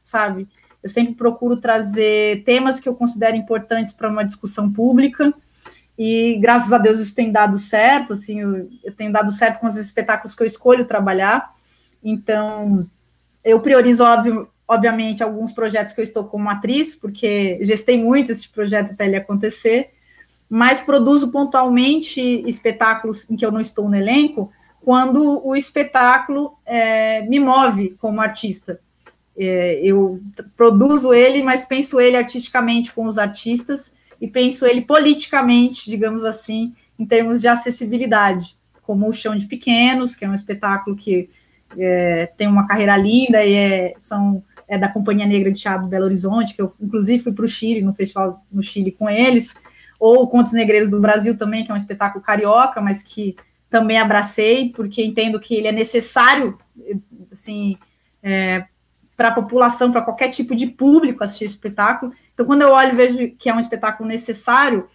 [0.04, 0.48] sabe?
[0.88, 5.34] Eu sempre procuro trazer temas que eu considero importantes para uma discussão pública,
[5.98, 9.68] e graças a Deus isso tem dado certo, assim, eu, eu tenho dado certo com
[9.68, 11.52] os espetáculos que eu escolho trabalhar,
[12.02, 12.90] então
[13.44, 18.48] eu priorizo, óbvio, obviamente, alguns projetos que eu estou como atriz, porque gestei muito esse
[18.48, 19.90] projeto até ele acontecer,
[20.50, 27.24] mas produzo pontualmente espetáculos em que eu não estou no elenco, quando o espetáculo é,
[27.24, 28.80] me move como artista.
[29.38, 30.20] É, eu
[30.56, 36.74] produzo ele, mas penso ele artisticamente com os artistas e penso ele politicamente, digamos assim,
[36.98, 41.30] em termos de acessibilidade, como o Chão de Pequenos, que é um espetáculo que
[41.78, 46.06] é, tem uma carreira linda e é, são é da Companhia Negra de Teatro Belo
[46.06, 49.56] Horizonte, que eu inclusive fui para o Chile, no festival no Chile com eles,
[50.00, 53.36] ou Contos Negreiros do Brasil também, que é um espetáculo carioca, mas que
[53.70, 56.58] também abracei, porque entendo que ele é necessário,
[57.32, 57.78] assim,
[58.22, 58.66] é,
[59.18, 62.14] para a população, para qualquer tipo de público assistir espetáculo.
[62.34, 64.88] Então, quando eu olho e vejo que é um espetáculo necessário,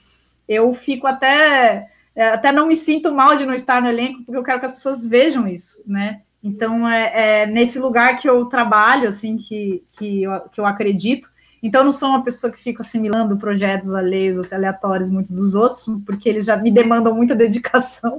[0.49, 4.39] eu fico até é, até não me sinto mal de não estar no elenco, porque
[4.39, 6.21] eu quero que as pessoas vejam isso, né?
[6.43, 11.31] Então, é, é, nesse lugar que eu trabalho, assim, que, que, eu, que eu acredito.
[11.63, 15.55] Então, eu não sou uma pessoa que fica assimilando projetos alheios, assim, aleatórios, muito dos
[15.55, 18.19] outros, porque eles já me demandam muita dedicação,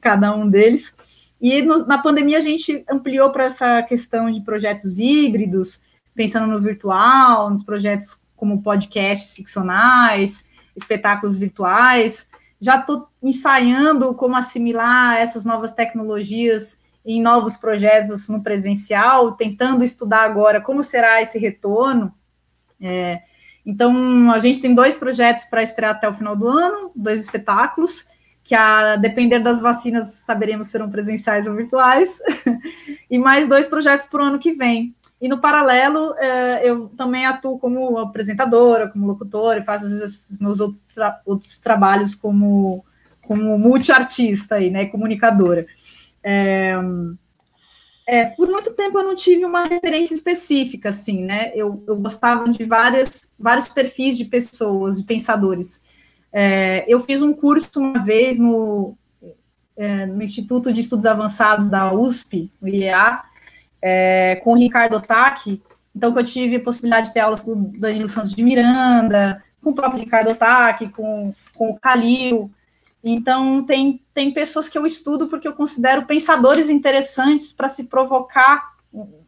[0.00, 1.19] cada um deles.
[1.40, 5.80] E no, na pandemia, a gente ampliou para essa questão de projetos híbridos,
[6.14, 10.44] pensando no virtual, nos projetos como podcasts ficcionais,
[10.76, 12.28] espetáculos virtuais.
[12.60, 20.24] Já estou ensaiando como assimilar essas novas tecnologias em novos projetos no presencial, tentando estudar
[20.24, 22.12] agora como será esse retorno.
[22.80, 23.20] É,
[23.64, 28.06] então, a gente tem dois projetos para estrear até o final do ano, dois espetáculos,
[28.50, 32.20] que a depender das vacinas saberemos serão presenciais ou virtuais,
[33.08, 34.92] e mais dois projetos para o ano que vem.
[35.20, 40.58] E no paralelo, é, eu também atuo como apresentadora, como locutora, e faço os meus
[40.58, 42.84] outros, tra outros trabalhos como,
[43.22, 45.64] como multiartista aí, né, comunicadora.
[46.20, 46.74] É,
[48.04, 51.52] é, por muito tempo eu não tive uma referência específica, assim, né?
[51.54, 55.80] Eu, eu gostava de várias, vários perfis de pessoas, de pensadores.
[56.32, 58.96] É, eu fiz um curso uma vez no,
[59.76, 63.22] é, no Instituto de Estudos Avançados da USP, o IEA,
[63.82, 65.62] é, com o Ricardo Otaki,
[65.94, 69.70] então eu tive a possibilidade de ter aulas com o Danilo Santos de Miranda, com
[69.70, 72.50] o próprio Ricardo Otaki, com, com o Calil,
[73.02, 78.74] então, tem, tem pessoas que eu estudo porque eu considero pensadores interessantes para se provocar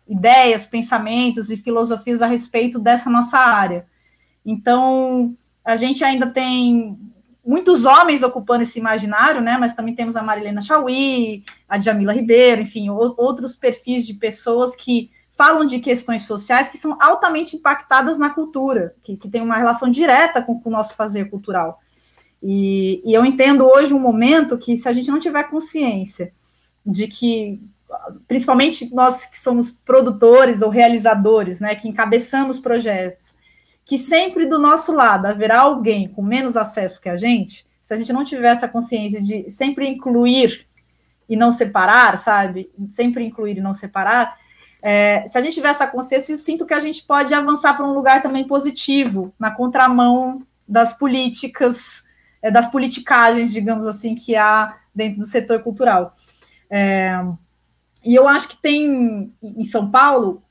[0.06, 3.86] ideias, pensamentos e filosofias a respeito dessa nossa área.
[4.44, 5.34] Então,
[5.64, 6.98] a gente ainda tem
[7.44, 9.56] muitos homens ocupando esse imaginário, né?
[9.58, 15.10] Mas também temos a Marilena Chauí, a Jamila Ribeiro, enfim, outros perfis de pessoas que
[15.30, 19.88] falam de questões sociais que são altamente impactadas na cultura, que, que tem uma relação
[19.88, 21.80] direta com, com o nosso fazer cultural.
[22.42, 26.32] E, e eu entendo hoje um momento que, se a gente não tiver consciência
[26.84, 27.62] de que,
[28.26, 33.36] principalmente nós que somos produtores ou realizadores, né, que encabeçamos projetos,
[33.84, 37.96] que sempre do nosso lado haverá alguém com menos acesso que a gente, se a
[37.96, 40.66] gente não tiver essa consciência de sempre incluir
[41.28, 42.70] e não separar, sabe?
[42.90, 44.36] Sempre incluir e não separar,
[44.80, 47.86] é, se a gente tiver essa consciência, eu sinto que a gente pode avançar para
[47.86, 52.04] um lugar também positivo, na contramão das políticas
[52.42, 56.12] é, das politicagens, digamos assim, que há dentro do setor cultural.
[56.68, 57.24] É,
[58.04, 60.42] e eu acho que tem em São Paulo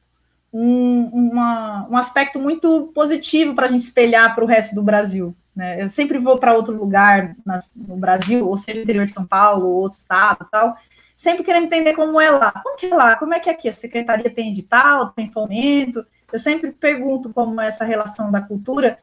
[0.53, 5.35] um, uma, um aspecto muito positivo para a gente espelhar para o resto do Brasil.
[5.55, 5.81] Né?
[5.81, 9.67] Eu sempre vou para outro lugar nas, no Brasil, ou seja, interior de São Paulo,
[9.67, 10.75] ou outro estado tal,
[11.15, 12.51] sempre querendo entender como é lá.
[12.51, 13.15] Como que é lá?
[13.15, 13.69] Como é que é aqui?
[13.69, 16.05] A secretaria tem edital, tem fomento?
[16.31, 18.97] Eu sempre pergunto como é essa relação da cultura,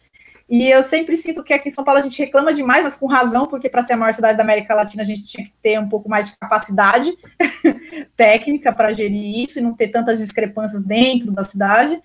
[0.48, 3.06] e eu sempre sinto que aqui em São Paulo a gente reclama demais, mas com
[3.06, 5.78] razão, porque para ser a maior cidade da América Latina a gente tinha que ter
[5.78, 7.12] um pouco mais de capacidade
[8.16, 12.00] técnica para gerir isso e não ter tantas discrepâncias dentro da cidade.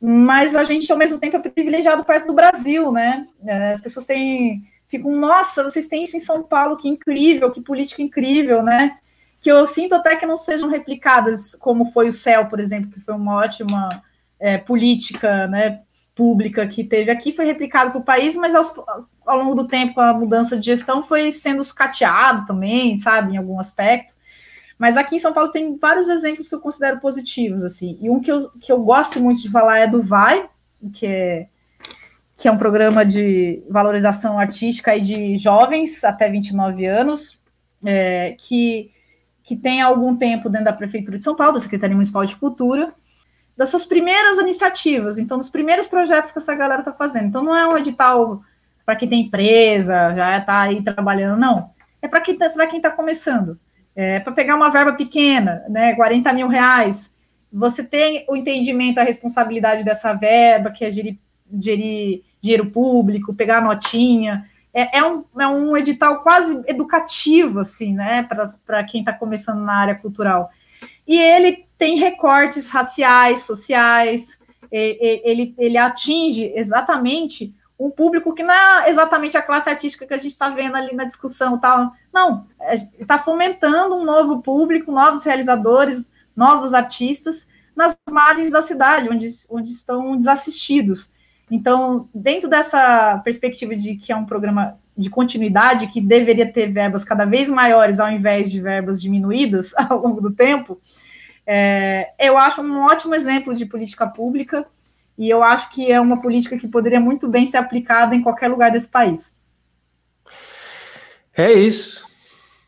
[0.00, 3.26] Mas a gente, ao mesmo tempo, é privilegiado perto do Brasil, né?
[3.44, 4.64] É, as pessoas têm.
[4.88, 8.96] Ficam, nossa, vocês têm isso em São Paulo, que incrível, que política incrível, né?
[9.40, 13.00] Que eu sinto até que não sejam replicadas, como foi o CEL, por exemplo, que
[13.00, 14.02] foi uma ótima
[14.38, 15.80] é, política, né?
[16.18, 18.74] Pública que teve aqui foi replicado para o país, mas aos,
[19.24, 23.36] ao longo do tempo, com a mudança de gestão, foi sendo sucateado também, sabe, em
[23.36, 24.14] algum aspecto.
[24.76, 27.96] Mas aqui em São Paulo tem vários exemplos que eu considero positivos, assim.
[28.00, 30.50] E um que eu, que eu gosto muito de falar é do Vai,
[30.92, 31.46] que é,
[32.36, 37.38] que é um programa de valorização artística e de jovens até 29 anos,
[37.86, 38.90] é, que
[39.44, 42.92] que tem algum tempo dentro da Prefeitura de São Paulo, da Secretaria Municipal de Cultura,
[43.58, 47.26] das suas primeiras iniciativas, então, dos primeiros projetos que essa galera está fazendo.
[47.26, 48.40] Então, não é um edital
[48.86, 51.70] para quem tem empresa, já está aí trabalhando, não.
[52.00, 53.58] É para quem está tá começando.
[53.96, 57.12] É para pegar uma verba pequena, né, 40 mil reais,
[57.52, 61.18] você tem o entendimento, a responsabilidade dessa verba, que é gerir,
[61.52, 64.48] gerir dinheiro público, pegar notinha.
[64.72, 68.24] É, é, um, é um edital quase educativo, assim, né,
[68.64, 70.48] para quem está começando na área cultural.
[71.04, 74.38] E ele tem recortes raciais, sociais,
[74.70, 80.18] ele, ele atinge exatamente um público que não é exatamente a classe artística que a
[80.18, 81.92] gente está vendo ali na discussão, tal.
[82.12, 82.46] Não,
[82.98, 87.46] está é, fomentando um novo público, novos realizadores, novos artistas
[87.76, 91.12] nas margens da cidade, onde, onde estão desassistidos.
[91.48, 97.04] Então, dentro dessa perspectiva de que é um programa de continuidade, que deveria ter verbas
[97.04, 100.80] cada vez maiores ao invés de verbas diminuídas ao longo do tempo,
[101.48, 104.66] é, eu acho um ótimo exemplo de política pública
[105.16, 108.48] e eu acho que é uma política que poderia muito bem ser aplicada em qualquer
[108.48, 109.34] lugar desse país.
[111.34, 112.06] É isso,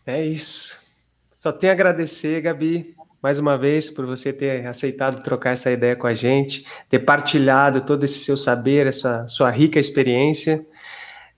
[0.07, 0.81] é isso.
[1.35, 5.94] Só tenho a agradecer, Gabi mais uma vez por você ter aceitado trocar essa ideia
[5.94, 10.65] com a gente, ter partilhado todo esse seu saber, essa sua rica experiência.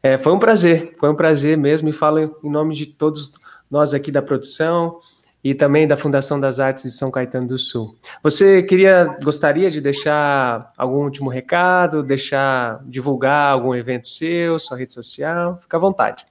[0.03, 3.33] É, foi um prazer, foi um prazer mesmo, e falo em nome de todos
[3.71, 5.01] nós aqui da produção
[5.43, 7.97] e também da Fundação das Artes de São Caetano do Sul.
[8.23, 14.93] Você queria, gostaria de deixar algum último recado, deixar divulgar algum evento seu, sua rede
[14.93, 15.59] social?
[15.61, 16.25] Fica à vontade.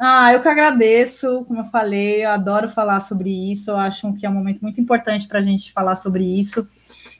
[0.00, 4.24] Ah, eu que agradeço, como eu falei, eu adoro falar sobre isso, eu acho que
[4.24, 6.68] é um momento muito importante para a gente falar sobre isso.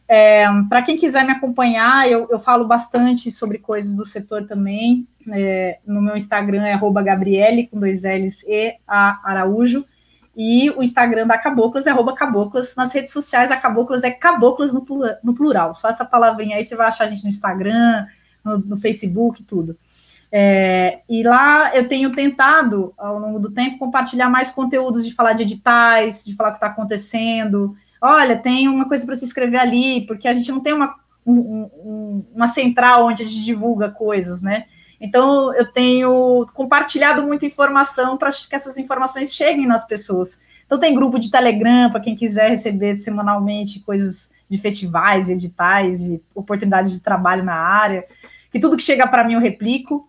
[0.07, 5.07] É, para quem quiser me acompanhar, eu, eu, falo bastante sobre coisas do setor também.
[5.31, 9.85] É, no meu Instagram é Gabriele, com dois L's e A Araújo.
[10.41, 12.77] E o Instagram da Caboclas é arroba Caboclas.
[12.77, 14.87] Nas redes sociais, a Caboclas é Caboclas no,
[15.21, 15.75] no plural.
[15.75, 18.07] Só essa palavrinha aí você vai achar a gente no Instagram,
[18.45, 19.77] no, no Facebook, tudo.
[20.31, 25.33] É, e lá eu tenho tentado, ao longo do tempo, compartilhar mais conteúdos de falar
[25.33, 27.75] de editais, de falar o que está acontecendo.
[28.01, 30.95] Olha, tem uma coisa para se inscrever ali, porque a gente não tem uma,
[31.27, 34.67] um, uma central onde a gente divulga coisas, né?
[35.01, 40.39] Então, eu tenho compartilhado muita informação para que essas informações cheguem nas pessoas.
[40.67, 46.23] Então, tem grupo de Telegram para quem quiser receber semanalmente coisas de festivais, editais e
[46.35, 48.05] oportunidades de trabalho na área.
[48.51, 50.09] Que tudo que chega para mim eu replico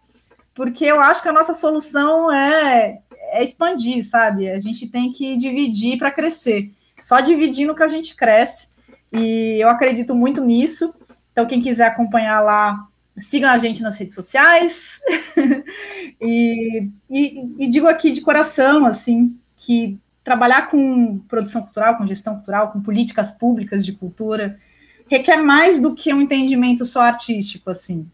[0.60, 3.00] porque eu acho que a nossa solução é,
[3.32, 4.50] é expandir, sabe?
[4.50, 6.70] A gente tem que dividir para crescer.
[7.02, 8.68] Só dividindo que a gente cresce.
[9.10, 10.94] E eu acredito muito nisso.
[11.32, 12.86] Então, quem quiser acompanhar lá,
[13.20, 15.02] sigam a gente nas redes sociais.
[16.22, 22.36] e, e, e, digo aqui de coração, assim, que trabalhar com produção cultural, com gestão
[22.36, 24.60] cultural, com políticas públicas de cultura,
[25.08, 28.08] requer mais do que um entendimento só artístico, assim.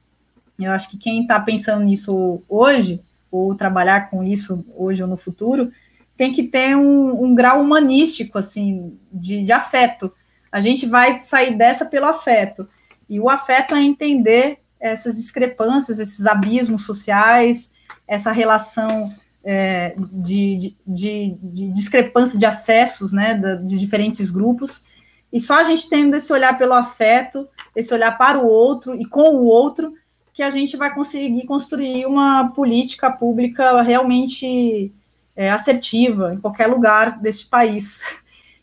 [0.58, 5.18] Eu acho que quem está pensando nisso hoje, ou trabalhar com isso hoje ou no
[5.18, 5.72] futuro,
[6.16, 10.14] tem que ter um, um grau humanístico, assim, de, de, afeto.
[10.50, 12.68] A gente vai sair dessa pelo afeto.
[13.10, 17.72] E o afeto é entender essas discrepâncias, esses abismos sociais,
[18.08, 23.34] essa relação é, de, de, de, discrepância de acessos, né,
[23.64, 24.84] de diferentes grupos.
[25.32, 29.06] E só a gente tendo esse olhar pelo afeto, esse olhar para o outro e
[29.06, 29.94] com o outro,
[30.34, 34.92] que a gente vai conseguir construir uma política pública realmente
[35.36, 38.06] é, assertiva em qualquer lugar deste país.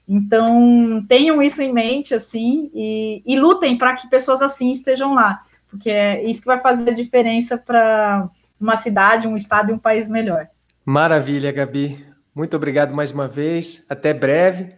[0.08, 5.42] Então, tenham isso em mente, assim, e, e lutem para que pessoas assim estejam lá,
[5.72, 8.28] porque é isso que vai fazer a diferença para
[8.60, 10.46] uma cidade, um estado e um país melhor.
[10.84, 12.06] Maravilha, Gabi.
[12.34, 13.86] Muito obrigado mais uma vez.
[13.88, 14.74] Até breve.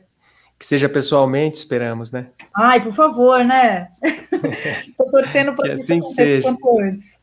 [0.56, 2.28] Que seja pessoalmente, esperamos, né?
[2.56, 3.88] Ai, por favor, né?
[4.88, 6.56] Estou torcendo para que, que assim seja.
[6.80, 7.20] Antes.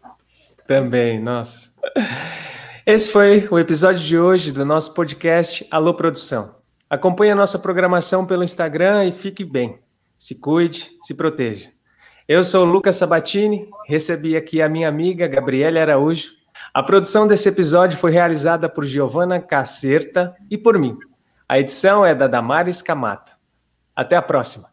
[0.67, 1.71] Também, nossa.
[2.85, 6.57] Esse foi o episódio de hoje do nosso podcast Alô Produção.
[6.89, 9.79] Acompanhe a nossa programação pelo Instagram e fique bem.
[10.17, 11.69] Se cuide, se proteja.
[12.33, 16.29] Eu sou o Lucas Sabatini, recebi aqui a minha amiga Gabriela Araújo.
[16.73, 20.97] A produção desse episódio foi realizada por Giovana Cacerta e por mim.
[21.45, 23.33] A edição é da Damares Camata.
[23.93, 24.70] Até a próxima.